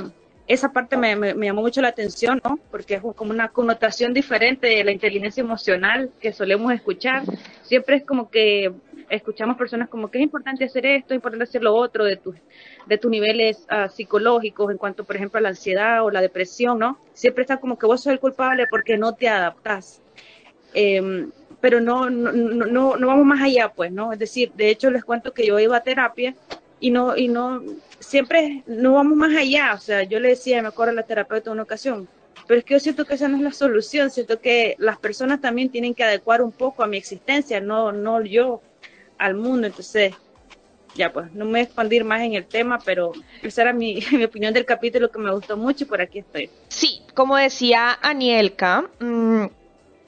[0.47, 2.57] esa parte me, me, llamó mucho la atención, ¿no?
[2.71, 7.23] Porque es como una connotación diferente de la inteligencia emocional que solemos escuchar.
[7.63, 8.71] Siempre es como que
[9.09, 12.35] escuchamos personas como que es importante hacer esto, es importante hacer lo otro de tus
[12.85, 16.79] de tus niveles uh, psicológicos en cuanto, por ejemplo, a la ansiedad o la depresión,
[16.79, 16.97] ¿no?
[17.13, 20.01] Siempre está como que vos sos el culpable porque no te adaptas.
[20.73, 21.27] Eh,
[21.59, 24.13] pero no, no, no, no vamos más allá, pues, ¿no?
[24.13, 26.35] Es decir, de hecho les cuento que yo iba a terapia
[26.79, 27.63] y no, y no,
[27.99, 31.51] siempre no vamos más allá, o sea, yo le decía, me acuerdo a la terapeuta
[31.51, 32.07] una ocasión,
[32.47, 35.41] pero es que yo siento que esa no es la solución, siento que las personas
[35.41, 38.61] también tienen que adecuar un poco a mi existencia, no, no yo
[39.17, 40.13] al mundo, entonces,
[40.95, 43.11] ya pues, no me voy a expandir más en el tema, pero
[43.41, 46.49] esa era mi, mi opinión del capítulo que me gustó mucho y por aquí estoy.
[46.69, 49.45] Sí, como decía Anielka, mmm,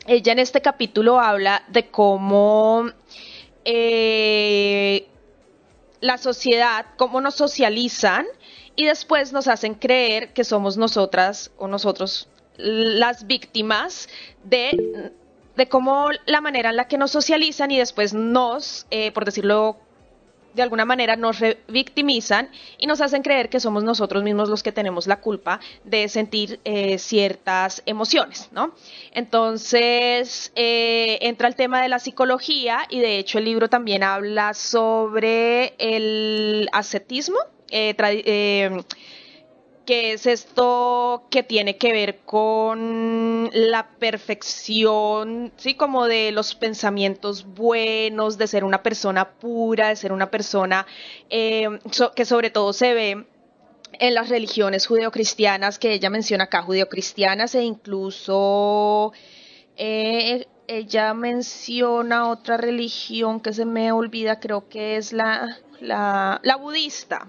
[0.05, 2.89] ella en este capítulo habla de cómo
[3.65, 5.08] eh,
[6.01, 8.25] la sociedad, cómo nos socializan
[8.75, 14.09] y después nos hacen creer que somos nosotras o nosotros las víctimas
[14.43, 15.12] de,
[15.55, 19.77] de cómo la manera en la que nos socializan y después nos, eh, por decirlo
[20.53, 24.71] de alguna manera nos revictimizan y nos hacen creer que somos nosotros mismos los que
[24.71, 28.73] tenemos la culpa de sentir eh, ciertas emociones, ¿no?
[29.12, 34.53] Entonces eh, entra el tema de la psicología y de hecho el libro también habla
[34.53, 37.38] sobre el ascetismo.
[37.71, 37.95] Eh,
[39.89, 47.43] que es esto que tiene que ver con la perfección, sí, como de los pensamientos
[47.56, 50.86] buenos, de ser una persona pura, de ser una persona
[51.32, 51.67] eh,
[52.15, 53.25] que sobre todo se ve
[53.93, 59.12] en las religiones judeocristianas que ella menciona acá, judeocristianas e incluso
[59.75, 67.28] eh, ella menciona otra religión que se me olvida, creo que es la, la budista,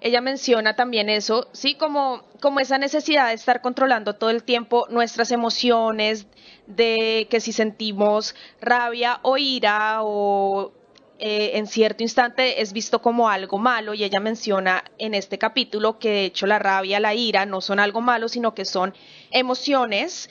[0.00, 4.86] ella menciona también eso, sí, como, como esa necesidad de estar controlando todo el tiempo
[4.90, 6.26] nuestras emociones,
[6.66, 10.72] de que si sentimos rabia o ira o
[11.18, 15.98] eh, en cierto instante es visto como algo malo y ella menciona en este capítulo
[15.98, 18.94] que de hecho la rabia, la ira no son algo malo, sino que son
[19.30, 20.28] emociones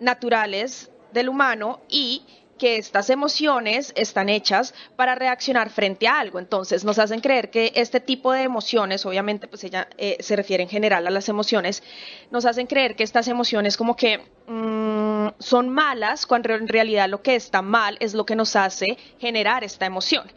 [0.00, 2.22] naturales del humano y
[2.58, 6.38] que estas emociones están hechas para reaccionar frente a algo.
[6.38, 10.62] Entonces nos hacen creer que este tipo de emociones, obviamente pues ella eh, se refiere
[10.62, 11.82] en general a las emociones,
[12.30, 17.22] nos hacen creer que estas emociones como que mmm, son malas cuando en realidad lo
[17.22, 20.30] que está mal es lo que nos hace generar esta emoción.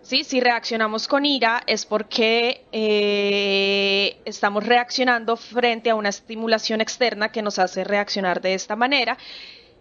[0.00, 0.24] ¿Sí?
[0.24, 7.42] Si reaccionamos con ira es porque eh, estamos reaccionando frente a una estimulación externa que
[7.42, 9.18] nos hace reaccionar de esta manera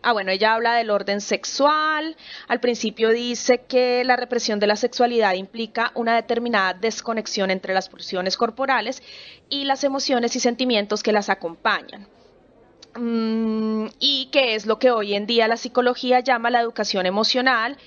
[0.02, 2.16] Ah, bueno, ella habla del orden sexual.
[2.48, 7.90] Al principio dice que la represión de la sexualidad implica una determinada desconexión entre las
[7.90, 9.02] pulsiones corporales
[9.50, 12.08] y las emociones y sentimientos que las acompañan.
[12.96, 17.78] Mm, y que es lo que hoy en día la psicología llama la educación emocional,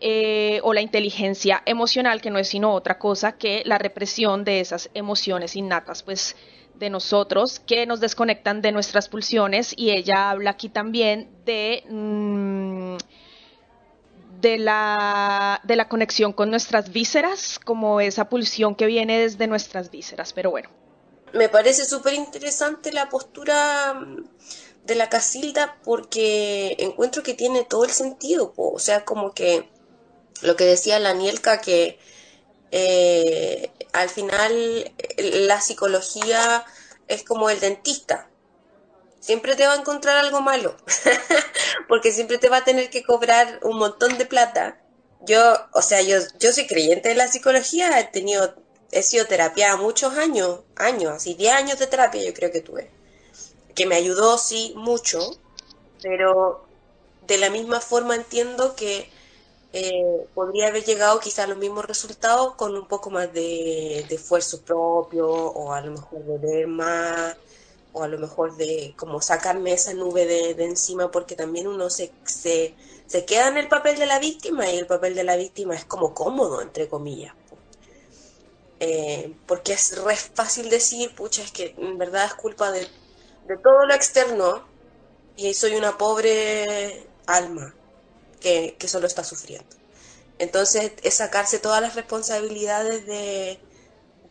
[0.00, 4.60] eh, o la inteligencia emocional, que no es sino otra cosa que la represión de
[4.60, 6.36] esas emociones innatas, pues
[6.78, 12.96] de nosotros que nos desconectan de nuestras pulsiones y ella habla aquí también de mm,
[14.40, 19.90] de la de la conexión con nuestras vísceras como esa pulsión que viene desde nuestras
[19.90, 20.68] vísceras pero bueno.
[21.32, 24.24] Me parece súper interesante la postura mm,
[24.84, 29.68] de la Casilda porque encuentro que tiene todo el sentido o sea como que
[30.42, 31.98] lo que decía la Nielka que
[32.70, 36.64] eh, al final la psicología
[37.08, 38.28] es como el dentista.
[39.20, 40.76] Siempre te va a encontrar algo malo,
[41.88, 44.80] porque siempre te va a tener que cobrar un montón de plata.
[45.22, 48.54] Yo, o sea, yo, yo soy creyente de la psicología, he tenido,
[48.92, 52.90] he sido terapia muchos años, años, así 10 años de terapia yo creo que tuve,
[53.74, 55.18] que me ayudó, sí, mucho,
[56.02, 56.64] pero
[57.26, 59.10] de la misma forma entiendo que
[59.72, 64.62] eh, podría haber llegado quizá a los mismos resultados con un poco más de, esfuerzo
[64.62, 67.36] propio o a lo mejor de más
[67.92, 72.12] o a lo mejor de como sacarme esa nube de, encima porque también uno se,
[72.24, 72.74] se,
[73.06, 75.84] se, queda en el papel de la víctima y el papel de la víctima es
[75.84, 77.34] como cómodo, entre comillas.
[78.80, 82.86] Eh, porque es re fácil decir, pucha, es que en verdad es culpa de,
[83.46, 84.64] de todo lo externo
[85.36, 87.74] y soy una pobre alma
[88.40, 89.76] que, solo está sufriendo.
[90.38, 93.58] Entonces es sacarse todas las responsabilidades de,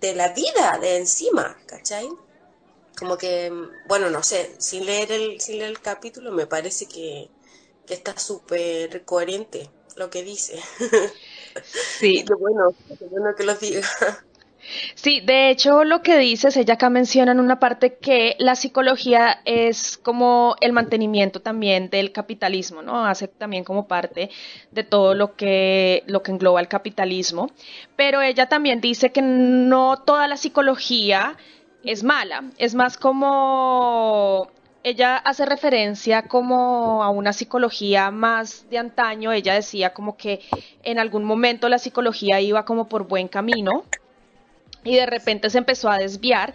[0.02, 2.10] de la vida de encima, ¿cachai?
[2.98, 3.52] Como que,
[3.88, 7.30] bueno, no sé, sin leer el, sin leer el capítulo me parece que,
[7.86, 10.60] que está súper coherente lo que dice.
[12.00, 12.26] Sí.
[12.28, 13.88] qué bueno, qué bueno que lo diga.
[14.96, 19.42] Sí, de hecho lo que dices, ella acá menciona en una parte que la psicología
[19.46, 23.06] es como el mantenimiento también del capitalismo, ¿no?
[23.06, 24.30] Hace también como parte
[24.72, 27.52] de todo lo que, lo que engloba el capitalismo,
[27.96, 31.38] pero ella también dice que no toda la psicología
[31.84, 34.50] es mala, es más como
[34.84, 40.42] ella hace referencia como a una psicología más de antaño, ella decía como que
[40.84, 43.84] en algún momento la psicología iba como por buen camino,
[44.86, 46.54] y de repente se empezó a desviar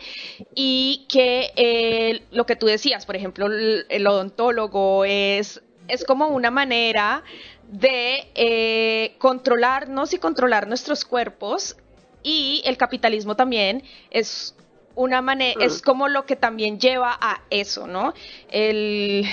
[0.54, 6.50] y que eh, lo que tú decías, por ejemplo, el, odontólogo es, es como una
[6.50, 7.22] manera
[7.70, 11.76] de eh, controlarnos y controlar nuestros cuerpos
[12.22, 14.54] y el capitalismo también es
[14.94, 18.12] una manera, es como lo que también lleva a eso, ¿no?
[18.50, 19.24] El,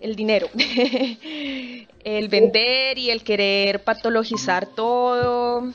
[0.00, 0.48] el dinero,
[2.04, 5.72] el vender y el querer patologizar todo,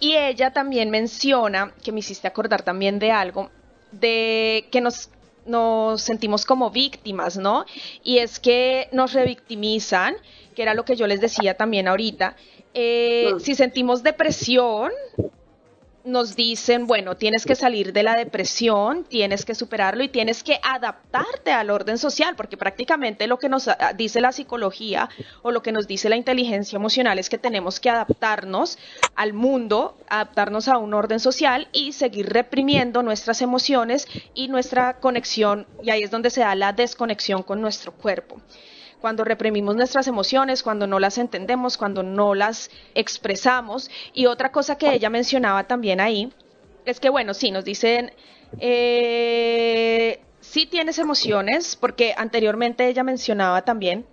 [0.00, 3.50] y ella también menciona, que me hiciste acordar también de algo,
[3.92, 5.10] de que nos,
[5.46, 7.64] nos sentimos como víctimas, ¿no?
[8.04, 10.16] Y es que nos revictimizan,
[10.54, 12.36] que era lo que yo les decía también ahorita.
[12.74, 14.92] Eh, si sentimos depresión,
[16.08, 20.58] nos dicen, bueno, tienes que salir de la depresión, tienes que superarlo y tienes que
[20.62, 25.08] adaptarte al orden social, porque prácticamente lo que nos ah, dice la psicología
[25.42, 28.78] o lo que nos dice la inteligencia emocional es que tenemos que adaptarnos
[29.14, 35.66] al mundo, adaptarnos a un orden social y seguir reprimiendo nuestras emociones y nuestra conexión,
[35.82, 38.40] y ahí es donde se da la desconexión con nuestro cuerpo
[39.00, 43.90] cuando reprimimos nuestras emociones, cuando no las entendemos, cuando no las expresamos.
[44.12, 46.32] Y otra cosa que ella mencionaba también ahí
[46.84, 48.12] es que, bueno, sí, nos dicen,
[48.60, 54.06] eh, sí tienes emociones, porque anteriormente ella mencionaba también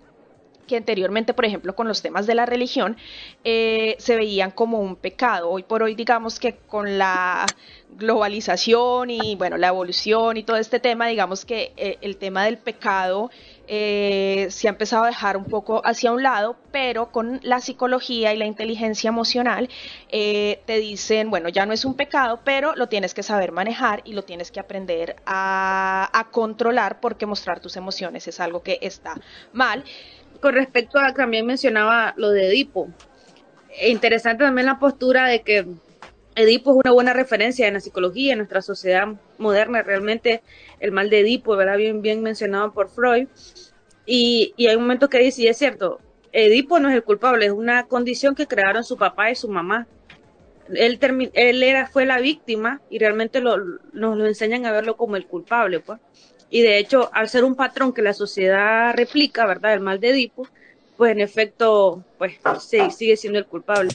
[0.66, 2.96] que anteriormente, por ejemplo, con los temas de la religión,
[3.44, 5.50] eh, se veían como un pecado.
[5.50, 7.46] Hoy por hoy, digamos que con la
[7.90, 12.58] globalización y, bueno, la evolución y todo este tema, digamos que eh, el tema del
[12.58, 13.30] pecado
[13.68, 18.32] eh, se ha empezado a dejar un poco hacia un lado, pero con la psicología
[18.32, 19.68] y la inteligencia emocional
[20.08, 24.02] eh, te dicen, bueno, ya no es un pecado, pero lo tienes que saber manejar
[24.04, 28.78] y lo tienes que aprender a, a controlar porque mostrar tus emociones es algo que
[28.82, 29.14] está
[29.52, 29.84] mal.
[30.40, 32.88] Con respecto a también mencionaba lo de Edipo,
[33.78, 35.66] e interesante también la postura de que
[36.34, 39.08] Edipo es una buena referencia en la psicología, en nuestra sociedad
[39.38, 40.42] moderna, realmente
[40.80, 41.76] el mal de Edipo, ¿verdad?
[41.76, 43.28] Bien, bien mencionado por Freud.
[44.04, 46.00] Y, hay un momento que dice, y es cierto,
[46.32, 49.86] Edipo no es el culpable, es una condición que crearon su papá y su mamá.
[50.74, 50.98] Él,
[51.34, 53.58] él era, fue la víctima y realmente nos
[53.92, 56.00] lo enseñan a verlo como el culpable, pues.
[56.48, 59.74] Y de hecho, al ser un patrón que la sociedad replica, ¿verdad?
[59.74, 60.46] El mal de Edipo,
[60.96, 63.90] pues en efecto, pues sí, sigue siendo el culpable.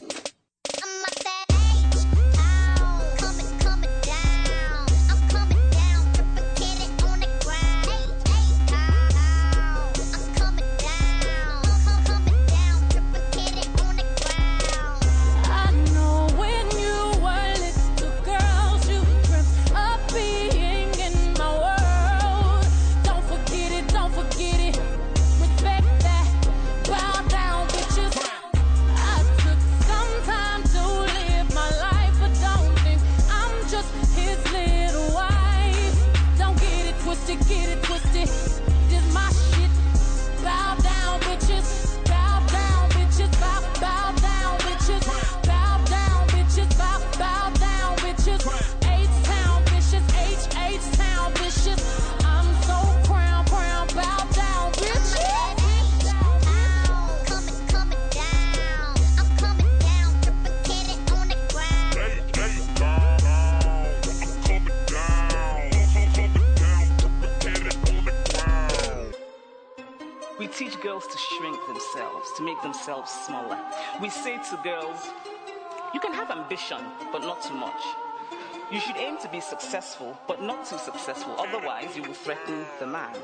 [79.22, 83.15] To be successful, but not too successful, otherwise, you will threaten the man.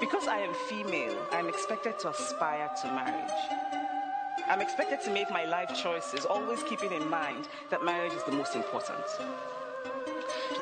[0.00, 3.30] Because I am female, I am expected to aspire to marriage.
[4.48, 8.32] I'm expected to make my life choices, always keeping in mind that marriage is the
[8.32, 9.04] most important.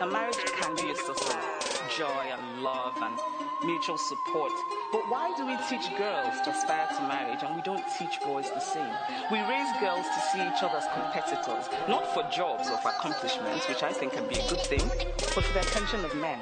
[0.00, 1.63] A marriage can be a source of
[1.96, 3.18] joy and love and
[3.64, 4.52] mutual support.
[4.92, 8.50] But why do we teach girls to aspire to marriage and we don't teach boys
[8.50, 8.94] the same?
[9.30, 13.68] We raise girls to see each other as competitors, not for jobs or for accomplishments,
[13.68, 16.38] which I think can be a good thing, but for the attention of men.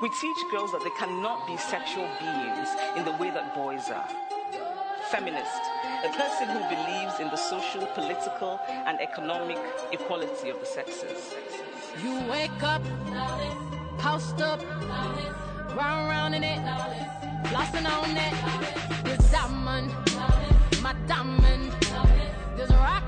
[0.00, 4.08] We teach girls that they cannot be sexual beings in the way that boys are.
[5.10, 5.62] Feminist,
[6.04, 9.58] a person who believes in the social, political, and economic
[9.92, 11.34] equality of the sexes.
[12.02, 12.82] You wake up,
[13.98, 14.60] housed up,
[15.76, 16.58] round round in it,
[17.46, 19.04] flossing on it.
[19.04, 19.92] This diamond,
[20.82, 21.72] my diamond,
[22.56, 23.04] this rock,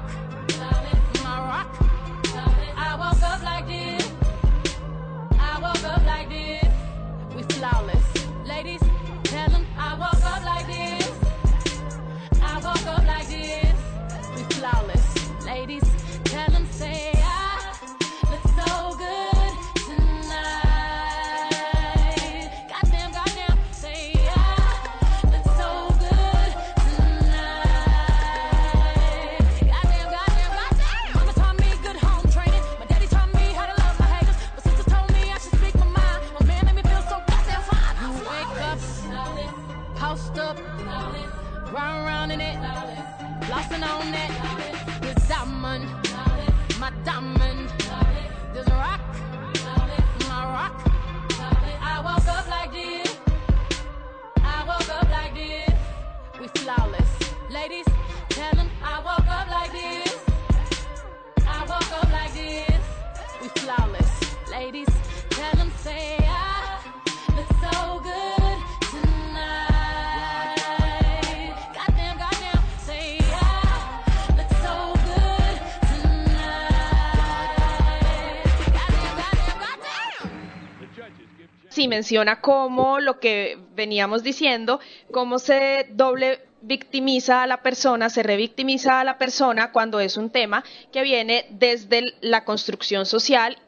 [81.95, 84.81] menciona cómo lo que veníamos diciendo,
[85.13, 90.31] cómo se doble victimiza a la persona, se revictimiza a la persona cuando es un
[90.31, 93.59] tema que viene desde la construcción social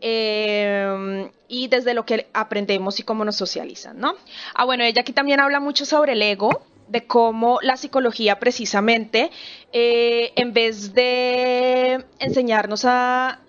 [0.00, 4.14] eh, y desde lo que aprendemos y cómo nos socializan, ¿no?
[4.54, 9.30] Ah, bueno, ella aquí también habla mucho sobre el ego, de cómo la psicología precisamente,
[9.72, 13.40] eh, en vez de enseñarnos a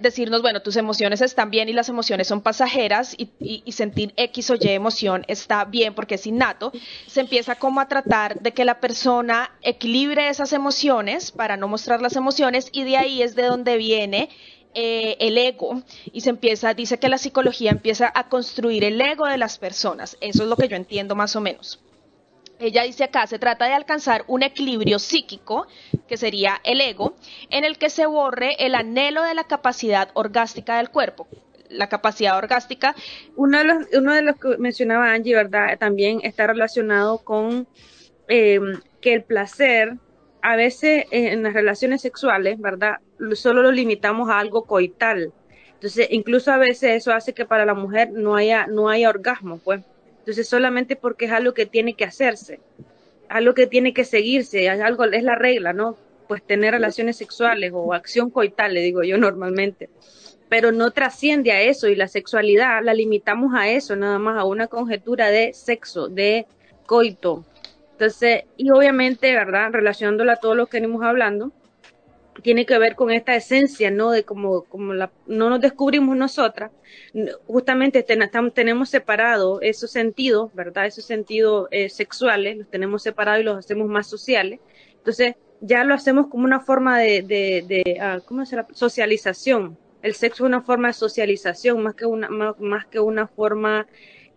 [0.00, 4.54] decirnos, bueno, tus emociones están bien y las emociones son pasajeras y, sentir X o
[4.54, 6.72] Y emoción está bien porque es innato,
[7.06, 12.02] se empieza como a tratar de que la persona equilibre esas emociones para no mostrar
[12.02, 14.28] las emociones y de ahí es de donde viene
[14.74, 15.82] eh, el ego
[16.12, 20.16] y se empieza, dice que la psicología empieza a construir el ego de las personas,
[20.20, 21.78] eso es lo que yo entiendo más o menos.
[22.64, 25.66] Ella dice acá, se trata de alcanzar un equilibrio psíquico,
[26.06, 27.16] que sería el ego,
[27.50, 31.28] en el que se borre el anhelo de la capacidad orgástica del cuerpo.
[31.68, 32.94] La capacidad orgástica
[33.34, 35.78] Uno de los, uno de los que mencionaba Angie, ¿verdad?
[35.78, 37.68] También está relacionado con
[38.28, 38.60] eh,
[39.00, 39.98] que el placer,
[40.42, 42.96] a veces eh, en las relaciones sexuales, ¿verdad?
[43.18, 45.34] Lo- Solo lo limitamos a algo coital.
[45.74, 49.60] Entonces, incluso a veces eso hace que para la mujer no haya, no haya orgasmo,
[49.60, 49.82] pues.
[50.22, 52.60] Entonces, solamente porque es algo que tiene que hacerse,
[53.28, 55.96] algo que tiene que seguirse, es algo, es la regla, ¿no?
[56.28, 59.90] Pues tener relaciones sexuales o acción coital, le digo yo normalmente
[60.52, 64.44] pero no trasciende a eso y la sexualidad la limitamos a eso, nada más a
[64.44, 66.44] una conjetura de sexo, de
[66.84, 67.46] coito.
[67.92, 69.70] Entonces, y obviamente, ¿verdad?
[69.72, 71.52] Relacionándola a todo lo que venimos hablando,
[72.42, 74.10] tiene que ver con esta esencia, ¿no?
[74.10, 76.70] De como, como la, no nos descubrimos nosotras,
[77.46, 80.86] justamente ten- tam- tenemos separados esos sentidos, ¿verdad?
[80.86, 84.60] Esos sentidos eh, sexuales, los tenemos separados y los hacemos más sociales.
[84.96, 88.68] Entonces, ya lo hacemos como una forma de, de, de ah, ¿cómo se llama?
[88.72, 89.78] Socialización.
[90.02, 93.86] El sexo es una forma de socialización, más que una, más, más que una forma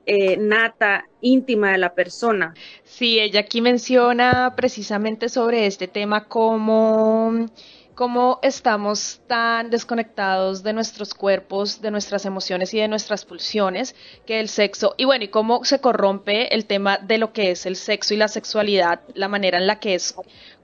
[0.05, 2.53] eh, nata, íntima de la persona.
[2.83, 7.47] Sí, ella aquí menciona precisamente sobre este tema cómo,
[7.95, 14.41] cómo estamos tan desconectados de nuestros cuerpos, de nuestras emociones y de nuestras pulsiones, que
[14.41, 17.77] el sexo, y bueno, y cómo se corrompe el tema de lo que es el
[17.77, 20.13] sexo y la sexualidad, la manera en la que es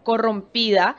[0.04, 0.98] corrompida,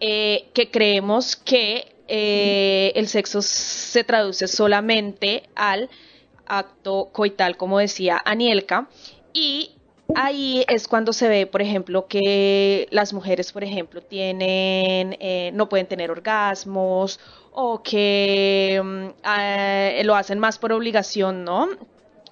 [0.00, 5.88] eh, que creemos que eh, el sexo se traduce solamente al
[6.46, 8.88] acto coital, como decía Anielka,
[9.32, 9.76] y
[10.16, 15.68] ahí es cuando se ve, por ejemplo, que las mujeres, por ejemplo, tienen, eh, no
[15.68, 17.20] pueden tener orgasmos
[17.52, 19.06] o que mm,
[19.38, 21.68] eh, lo hacen más por obligación, ¿no?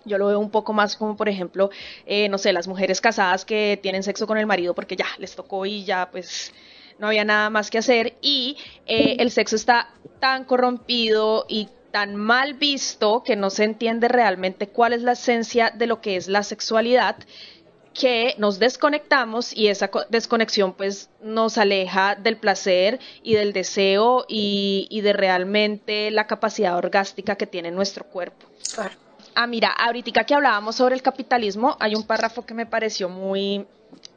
[0.04, 1.70] Yo lo veo un poco más como, por ejemplo,
[2.06, 5.34] eh, no sé, las mujeres casadas que tienen sexo con el marido porque ya les
[5.34, 6.52] tocó y ya pues
[6.98, 8.56] no había nada más que hacer y
[8.86, 14.92] el sexo está tan corrompido y tan mal visto que no se entiende realmente cuál
[14.92, 17.16] es la esencia de lo que es la sexualidad
[17.98, 25.00] que nos desconectamos y esa desconexión pues nos aleja del placer y del deseo y,
[25.02, 28.46] de realmente la capacidad orgástica que tiene nuestro cuerpo.
[29.34, 33.66] Ah, mira, ahorita que hablábamos sobre el capitalismo, hay un párrafo que me pareció muy,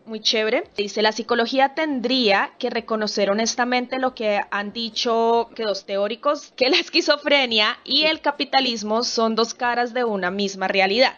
[0.06, 0.64] muy chévere.
[0.78, 6.70] Dice, la psicología tendría que reconocer honestamente lo que han dicho que dos teóricos, que
[6.70, 11.16] la esquizofrenia y el capitalismo son dos caras de una misma realidad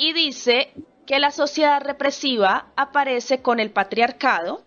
[0.00, 0.72] y dice
[1.06, 4.62] que la sociedad represiva aparece con el patriarcado.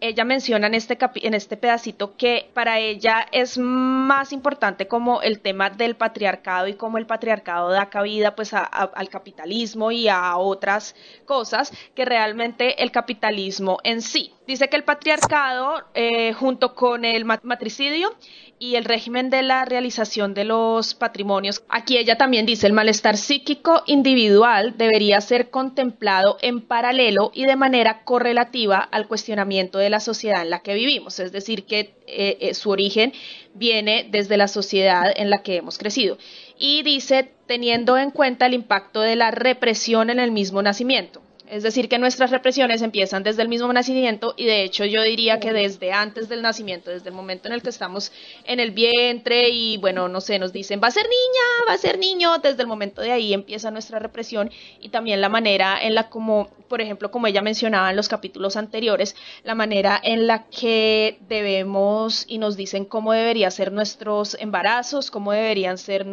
[0.00, 5.40] Ella menciona en este, en este pedacito que para ella es más importante como el
[5.40, 10.94] tema del patriarcado y cómo el patriarcado da cabida pues al capitalismo y a otras
[11.24, 14.32] cosas que realmente el capitalismo en sí.
[14.46, 18.14] Dice que el patriarcado eh, junto con el matricidio
[18.58, 21.64] y el régimen de la realización de los patrimonios.
[21.68, 27.56] Aquí ella también dice el malestar psíquico individual debería ser contemplado en paralelo y de
[27.56, 32.36] manera correlativa al cuestionamiento de la sociedad en la que vivimos, es decir, que eh,
[32.40, 33.14] eh, su origen
[33.54, 36.18] viene desde la sociedad en la que hemos crecido.
[36.58, 41.23] Y dice, teniendo en cuenta el impacto de la represión en el mismo nacimiento.
[41.46, 45.40] Es decir, que nuestras represiones empiezan desde el mismo nacimiento y de hecho yo diría
[45.40, 48.12] que desde antes del nacimiento, desde el momento en el que estamos
[48.44, 51.78] en el vientre y bueno, no sé, nos dicen va a ser niña, va a
[51.78, 55.94] ser niño, desde el momento de ahí empieza nuestra represión y también la manera en
[55.94, 60.46] la como, por ejemplo, como ella mencionaba en los capítulos anteriores, la manera en la
[60.46, 66.06] que debemos y nos dicen cómo deberían ser nuestros embarazos, cómo deberían ser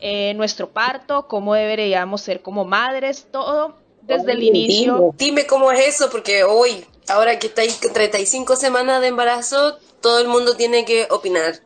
[0.00, 5.14] eh, nuestro parto, cómo deberíamos ser como madres, todo desde el inicio.
[5.16, 10.20] Dime, cómo es eso, porque hoy, ahora que está ahí 35 semanas de embarazo, todo
[10.20, 11.60] el mundo tiene que opinar.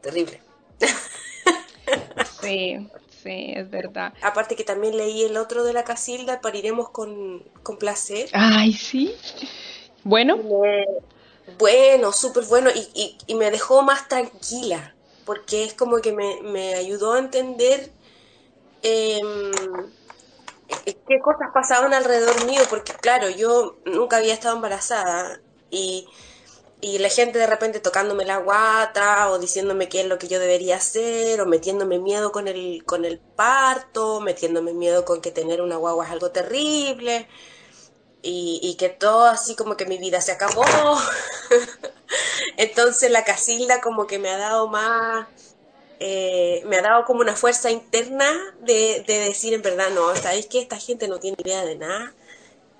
[0.00, 0.40] Terrible.
[2.40, 2.88] Sí,
[3.22, 4.12] sí, es verdad.
[4.22, 8.28] Aparte que también leí el otro de la Casilda, pariremos con, con placer.
[8.32, 9.14] Ay, sí.
[10.04, 10.38] Bueno.
[11.58, 14.94] bueno, súper bueno y, y, y, me dejó más tranquila,
[15.24, 17.90] porque es como que me, me ayudó a entender
[18.82, 19.20] eh,
[21.06, 25.40] qué cosas pasaban alrededor mío, porque claro, yo nunca había estado embarazada
[25.70, 26.06] y,
[26.80, 30.38] y la gente de repente tocándome la guata o diciéndome qué es lo que yo
[30.38, 35.62] debería hacer o metiéndome miedo con el, con el parto, metiéndome miedo con que tener
[35.62, 37.28] una guagua es algo terrible
[38.22, 40.64] y, y que todo así como que mi vida se acabó.
[42.56, 45.26] Entonces la Casilda como que me ha dado más
[46.00, 48.30] eh, me ha dado como una fuerza interna
[48.60, 52.12] de, decir en verdad, no, sabéis que esta gente no tiene idea de nada.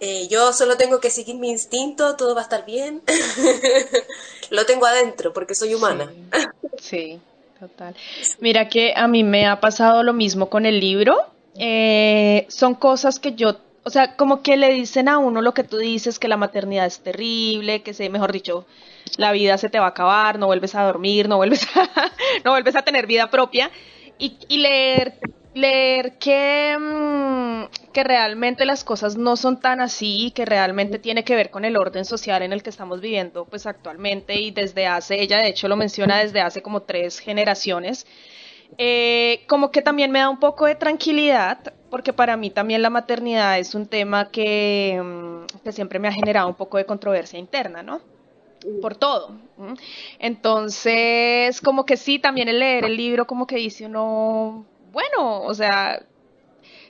[0.01, 3.03] Eh, yo solo tengo que seguir mi instinto, todo va a estar bien.
[4.51, 6.13] Lo tengo adentro porque soy humana.
[6.79, 7.21] Sí,
[7.59, 7.97] total.
[8.39, 11.17] Mira que a mí me ha pasado lo mismo con el libro.
[11.57, 13.57] Eh, son cosas que yo
[13.89, 16.85] o sea, como que le dicen a uno lo que tú dices, que la maternidad
[16.85, 18.67] es terrible, que se, mejor dicho,
[19.17, 21.89] la vida se te va a acabar, no vuelves a dormir, no vuelves a,
[22.45, 23.71] no vuelves a tener vida propia.
[24.19, 25.15] Y, leer,
[25.55, 31.35] leer que, mm, que realmente las cosas no son tan así, que realmente tiene que
[31.35, 35.23] ver con el orden social en el que estamos viviendo pues actualmente y desde hace,
[35.23, 38.07] ella de hecho lo menciona desde hace como tres generaciones.
[38.77, 42.91] Eh, como que también me da un poco de tranquilidad, porque para mí también la
[42.91, 47.39] maternidad es un tema que, mm, que siempre me ha generado un poco de controversia
[47.39, 48.01] interna, ¿no?
[48.83, 49.37] Por todo.
[50.19, 55.55] Entonces, como que sí, también el leer el libro, como que dice uno, bueno, o
[55.55, 56.03] sea,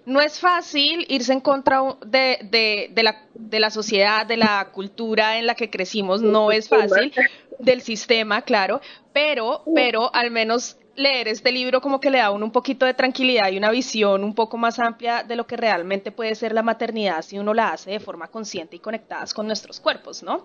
[0.07, 4.70] no es fácil irse en contra de, de, de, la, de la sociedad, de la
[4.72, 7.12] cultura en la que crecimos, no es fácil,
[7.59, 8.80] del sistema, claro,
[9.12, 13.51] pero, pero al menos leer este libro como que le da un poquito de tranquilidad
[13.53, 17.22] y una visión un poco más amplia de lo que realmente puede ser la maternidad
[17.22, 20.44] si uno la hace de forma consciente y conectadas con nuestros cuerpos, ¿no?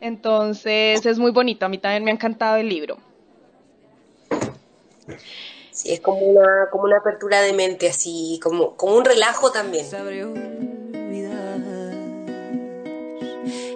[0.00, 2.98] Entonces es muy bonito, a mí también me ha encantado el libro.
[5.70, 9.86] Sí, es como una, como una apertura de mente, así, como, como un relajo también.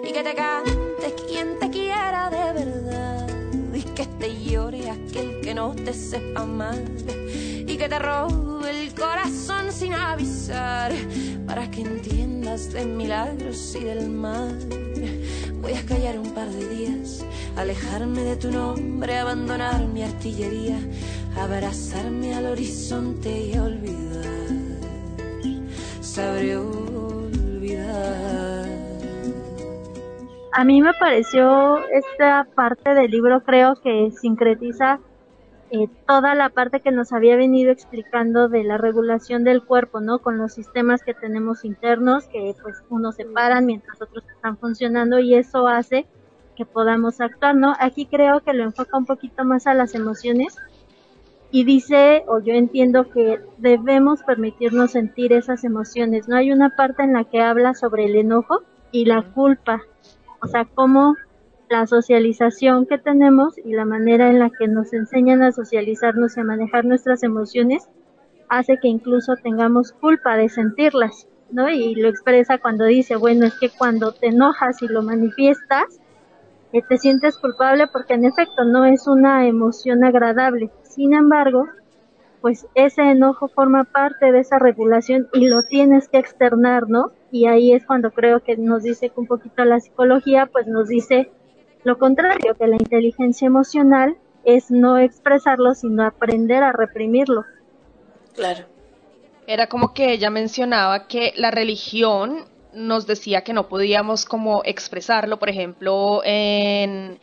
[0.03, 3.27] Y que te cantes quien te quiera de verdad.
[3.73, 6.81] Y que te llore aquel no te sepa amar
[7.67, 10.91] y que te robe el corazón sin avisar
[11.45, 14.57] para que entiendas de milagros y del mal.
[15.61, 17.25] Voy a callar un par de días,
[17.55, 20.77] alejarme de tu nombre, abandonar mi artillería,
[21.37, 24.23] abrazarme al horizonte y olvidar.
[26.01, 27.43] Sabré olvidar.
[30.55, 34.99] A mí me pareció esta parte del libro, creo que sincretiza
[35.75, 40.19] eh, toda la parte que nos había venido explicando de la regulación del cuerpo, ¿no?
[40.19, 45.17] Con los sistemas que tenemos internos, que pues unos se paran mientras otros están funcionando
[45.17, 46.05] y eso hace
[46.55, 47.73] que podamos actuar, ¿no?
[47.79, 50.55] Aquí creo que lo enfoca un poquito más a las emociones
[51.49, 56.35] y dice, o yo entiendo que debemos permitirnos sentir esas emociones, ¿no?
[56.35, 58.61] Hay una parte en la que habla sobre el enojo
[58.91, 59.81] y la culpa,
[60.39, 61.15] o sea, cómo
[61.69, 66.41] la socialización que tenemos y la manera en la que nos enseñan a socializarnos y
[66.41, 67.87] a manejar nuestras emociones
[68.49, 71.69] hace que incluso tengamos culpa de sentirlas, ¿no?
[71.69, 75.99] Y lo expresa cuando dice, bueno, es que cuando te enojas y lo manifiestas,
[76.73, 80.71] eh, te sientes culpable porque en efecto no es una emoción agradable.
[80.83, 81.67] Sin embargo,
[82.41, 87.11] pues ese enojo forma parte de esa regulación y lo tienes que externar, ¿no?
[87.31, 90.89] Y ahí es cuando creo que nos dice que un poquito la psicología, pues nos
[90.89, 91.31] dice
[91.83, 97.45] lo contrario, que la inteligencia emocional es no expresarlo, sino aprender a reprimirlo.
[98.33, 98.65] Claro.
[99.47, 105.37] Era como que ella mencionaba que la religión nos decía que no podíamos como expresarlo,
[105.37, 107.19] por ejemplo, en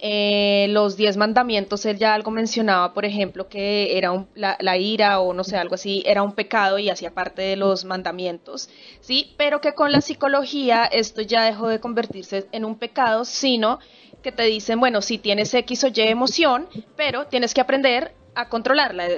[0.00, 4.76] eh, los diez mandamientos, él ya algo mencionaba, por ejemplo, que era un, la, la,
[4.76, 8.68] ira o no sé, algo así, era un pecado y hacía parte de los mandamientos,
[9.00, 9.34] ¿sí?
[9.36, 13.80] Pero que con la psicología esto ya dejó de convertirse en un pecado, sino
[14.22, 18.48] que te dicen, bueno, si tienes X o Y emoción, pero tienes que aprender a
[18.48, 19.08] controlarla,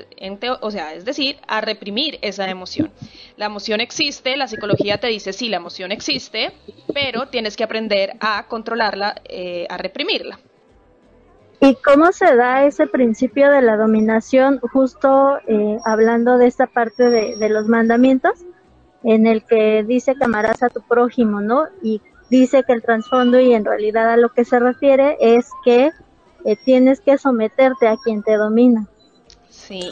[0.63, 2.91] o sea, es decir, a reprimir esa emoción.
[3.37, 6.53] La emoción existe, la psicología te dice, sí, la emoción existe,
[6.95, 10.41] pero tienes que aprender a controlarla, eh, a reprimirla.
[11.61, 17.11] ¿Y cómo se da ese principio de la dominación justo eh, hablando de esta parte
[17.11, 18.47] de, los mandamientos
[19.03, 21.67] en el que dice que amarás a tu prójimo, ¿no?
[21.83, 22.01] Y
[22.31, 25.91] dice que el trasfondo y en realidad a lo que se refiere es que
[26.47, 28.87] eh, tienes que someterte a quien te domina.
[29.51, 29.91] Sí.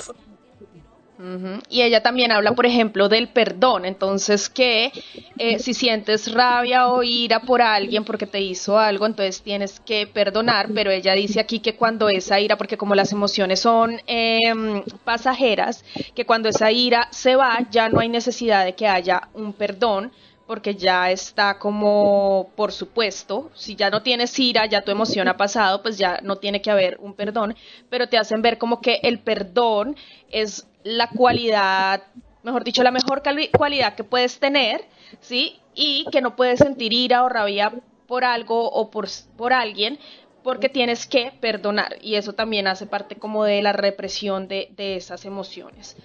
[1.68, 3.84] Y ella también habla, por ejemplo, del perdón.
[3.84, 4.92] Entonces, que
[5.36, 10.06] eh, si sientes rabia o ira por alguien porque te hizo algo, entonces tienes que
[10.06, 10.68] perdonar.
[10.72, 15.84] Pero ella dice aquí que cuando esa ira, porque como las emociones son eh, pasajeras,
[16.14, 20.12] que cuando esa ira se va, ya no hay necesidad de que haya un perdón
[20.48, 25.36] porque ya está como por supuesto, si ya no tienes ira, ya tu emoción ha
[25.36, 27.54] pasado, pues ya no tiene que haber un perdón,
[27.90, 29.94] pero te hacen ver como que el perdón
[30.30, 32.02] es la cualidad,
[32.42, 33.22] mejor dicho, la mejor
[33.56, 34.82] cualidad que puedes tener,
[35.20, 35.60] ¿sí?
[35.74, 37.72] Y que no puedes sentir ira o rabia
[38.06, 39.98] por algo o por, por alguien,
[40.42, 44.96] porque tienes que perdonar, y eso también hace parte como de la represión de, de
[44.96, 45.96] esas emociones.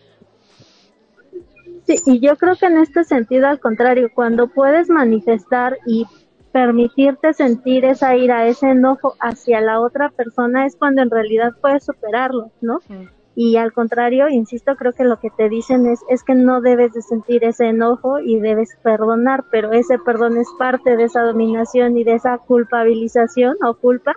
[1.86, 6.06] Sí, y yo creo que en este sentido, al contrario, cuando puedes manifestar y
[6.52, 11.86] permitirte sentir esa ira, ese enojo hacia la otra persona, es cuando en realidad puedes
[11.86, 12.80] superarlo, ¿no?
[12.82, 13.08] Sí.
[13.36, 16.94] Y al contrario, insisto, creo que lo que te dicen es, es que no debes
[16.94, 21.98] de sentir ese enojo y debes perdonar, pero ese perdón es parte de esa dominación
[21.98, 24.16] y de esa culpabilización o culpa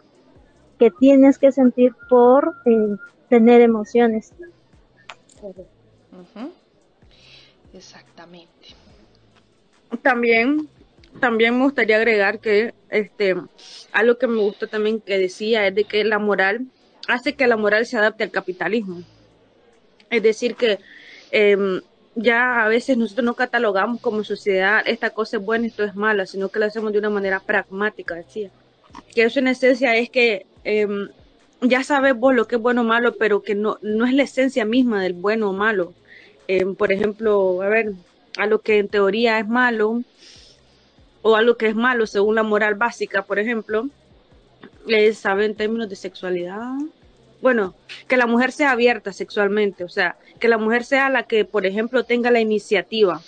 [0.79, 2.97] que tienes que sentir por eh,
[3.31, 4.35] tener emociones.
[5.43, 5.53] Uh
[6.35, 6.51] -huh.
[7.73, 8.75] Exactamente.
[10.03, 10.69] También,
[11.21, 13.35] también me gustaría agregar que este
[13.93, 16.67] algo que me gustó también que decía es de que la moral
[17.09, 19.03] hace que la moral se adapte al capitalismo.
[20.11, 20.79] Es decir, que
[21.33, 21.81] eh,
[22.15, 25.95] ya a veces nosotros no catalogamos como sociedad esta cosa es buena y esto es
[25.95, 28.51] mala, sino que lo hacemos de una manera pragmática, decía.
[29.15, 30.89] Que eso en esencia es que eh,
[31.61, 34.23] ya sabes vos lo que es bueno o malo, pero que no, no es la
[34.23, 35.93] esencia misma del bueno o malo.
[36.49, 37.93] Eh, por ejemplo, a ver,
[38.39, 40.03] a lo que en teoría es malo,
[41.23, 43.89] o algo que es malo según la moral básica, por ejemplo,
[44.89, 46.73] es, sabe en términos de sexualidad.
[47.43, 47.75] Bueno,
[48.09, 51.67] que la mujer sea abierta sexualmente, o sea, que la mujer sea la que, por
[51.67, 53.21] ejemplo, tenga la iniciativa.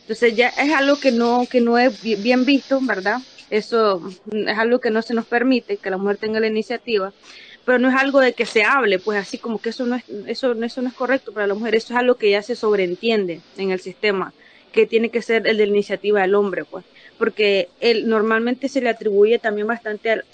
[0.00, 3.18] Entonces ya es algo que no, que no es bien visto, ¿verdad?
[3.50, 7.12] Eso es algo que no se nos permite, que la mujer tenga la iniciativa
[7.64, 10.04] pero no es algo de que se hable, pues así como que eso no es,
[10.26, 13.40] eso, eso no es correcto para la mujer, eso es algo que ya se sobreentiende
[13.56, 14.32] en el sistema,
[14.72, 16.84] que tiene que ser el de la iniciativa del hombre, pues,
[17.18, 20.24] porque él normalmente se le atribuye también bastante al,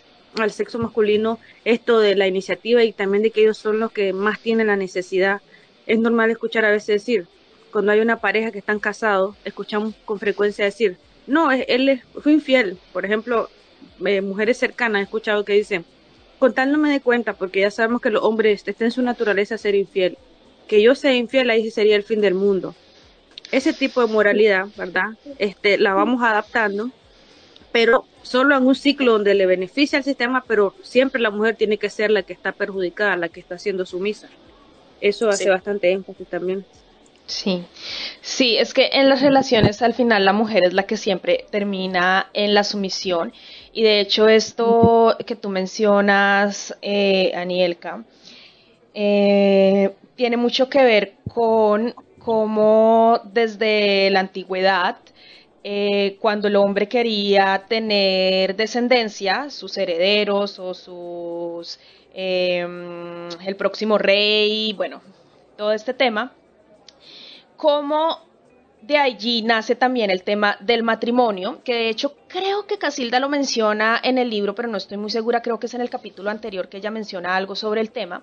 [0.43, 4.13] al sexo masculino esto de la iniciativa y también de que ellos son los que
[4.13, 5.41] más tienen la necesidad.
[5.87, 7.27] Es normal escuchar a veces decir,
[7.73, 12.79] cuando hay una pareja que están casados, escuchamos con frecuencia decir, no, él fue infiel.
[12.93, 13.51] Por ejemplo,
[14.05, 15.85] eh, mujeres cercanas he escuchado que dicen,
[16.39, 20.19] contándome de cuenta, porque ya sabemos que los hombres está en su naturaleza ser infiel.
[20.69, 22.75] Que yo sea infiel, ahí sí sería el fin del mundo.
[23.53, 25.11] Ese tipo de moralidad, ¿verdad?
[25.39, 26.91] Este, la vamos adaptando,
[27.73, 31.79] pero solo en un ciclo donde le beneficia al sistema, pero siempre la mujer tiene
[31.79, 34.29] que ser la que está perjudicada, la que está siendo sumisa.
[35.01, 36.65] Eso hace bastante énfasis también.
[37.27, 37.65] Sí,
[38.21, 42.31] sí, es que en las relaciones al final la mujer es la que siempre termina
[42.35, 43.33] en la sumisión
[43.73, 48.05] y de hecho esto que tú mencionas, eh, Anielka,
[48.95, 54.97] eh, tiene mucho que ver con cómo desde la antigüedad,
[55.69, 61.81] eh, cuando el hombre quería tener descendencia, sus herederos o sus
[62.15, 65.03] em, el próximo rey, bueno,
[65.57, 66.33] todo este tema,
[67.57, 68.21] cómo
[68.81, 73.29] de allí nace también el tema del matrimonio, que de hecho creo que Casilda lo
[73.29, 76.31] menciona en el libro, pero no estoy muy segura, creo que es en el capítulo
[76.31, 78.23] anterior que ella menciona algo sobre el tema,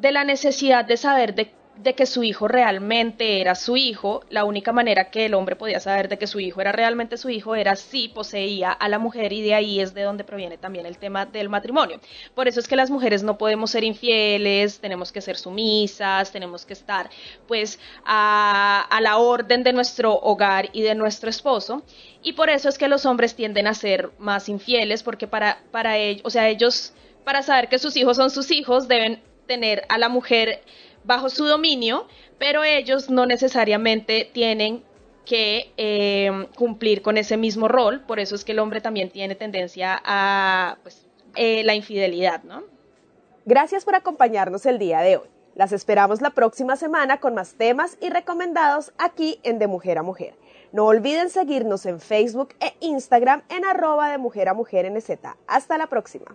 [0.00, 4.44] de la necesidad de saber de de que su hijo realmente era su hijo, la
[4.44, 7.54] única manera que el hombre podía saber de que su hijo era realmente su hijo
[7.54, 10.98] era si poseía a la mujer y de ahí es de donde proviene también el
[10.98, 12.00] tema del matrimonio.
[12.34, 16.64] Por eso es que las mujeres no podemos ser infieles, tenemos que ser sumisas, tenemos
[16.64, 17.10] que estar
[17.48, 21.82] pues a, a la orden de nuestro hogar y de nuestro esposo
[22.22, 25.98] y por eso es que los hombres tienden a ser más infieles porque para, para
[25.98, 26.92] ellos, o sea, ellos
[27.24, 30.62] para saber que sus hijos son sus hijos deben tener a la mujer
[31.04, 32.06] bajo su dominio,
[32.38, 34.82] pero ellos no necesariamente tienen
[35.24, 39.34] que eh, cumplir con ese mismo rol, por eso es que el hombre también tiene
[39.34, 42.62] tendencia a pues, eh, la infidelidad, ¿no?
[43.46, 45.28] Gracias por acompañarnos el día de hoy.
[45.54, 50.02] Las esperamos la próxima semana con más temas y recomendados aquí en De Mujer a
[50.02, 50.34] Mujer.
[50.72, 55.10] No olviden seguirnos en Facebook e Instagram en arroba de Mujer a Mujer NZ.
[55.46, 56.34] Hasta la próxima.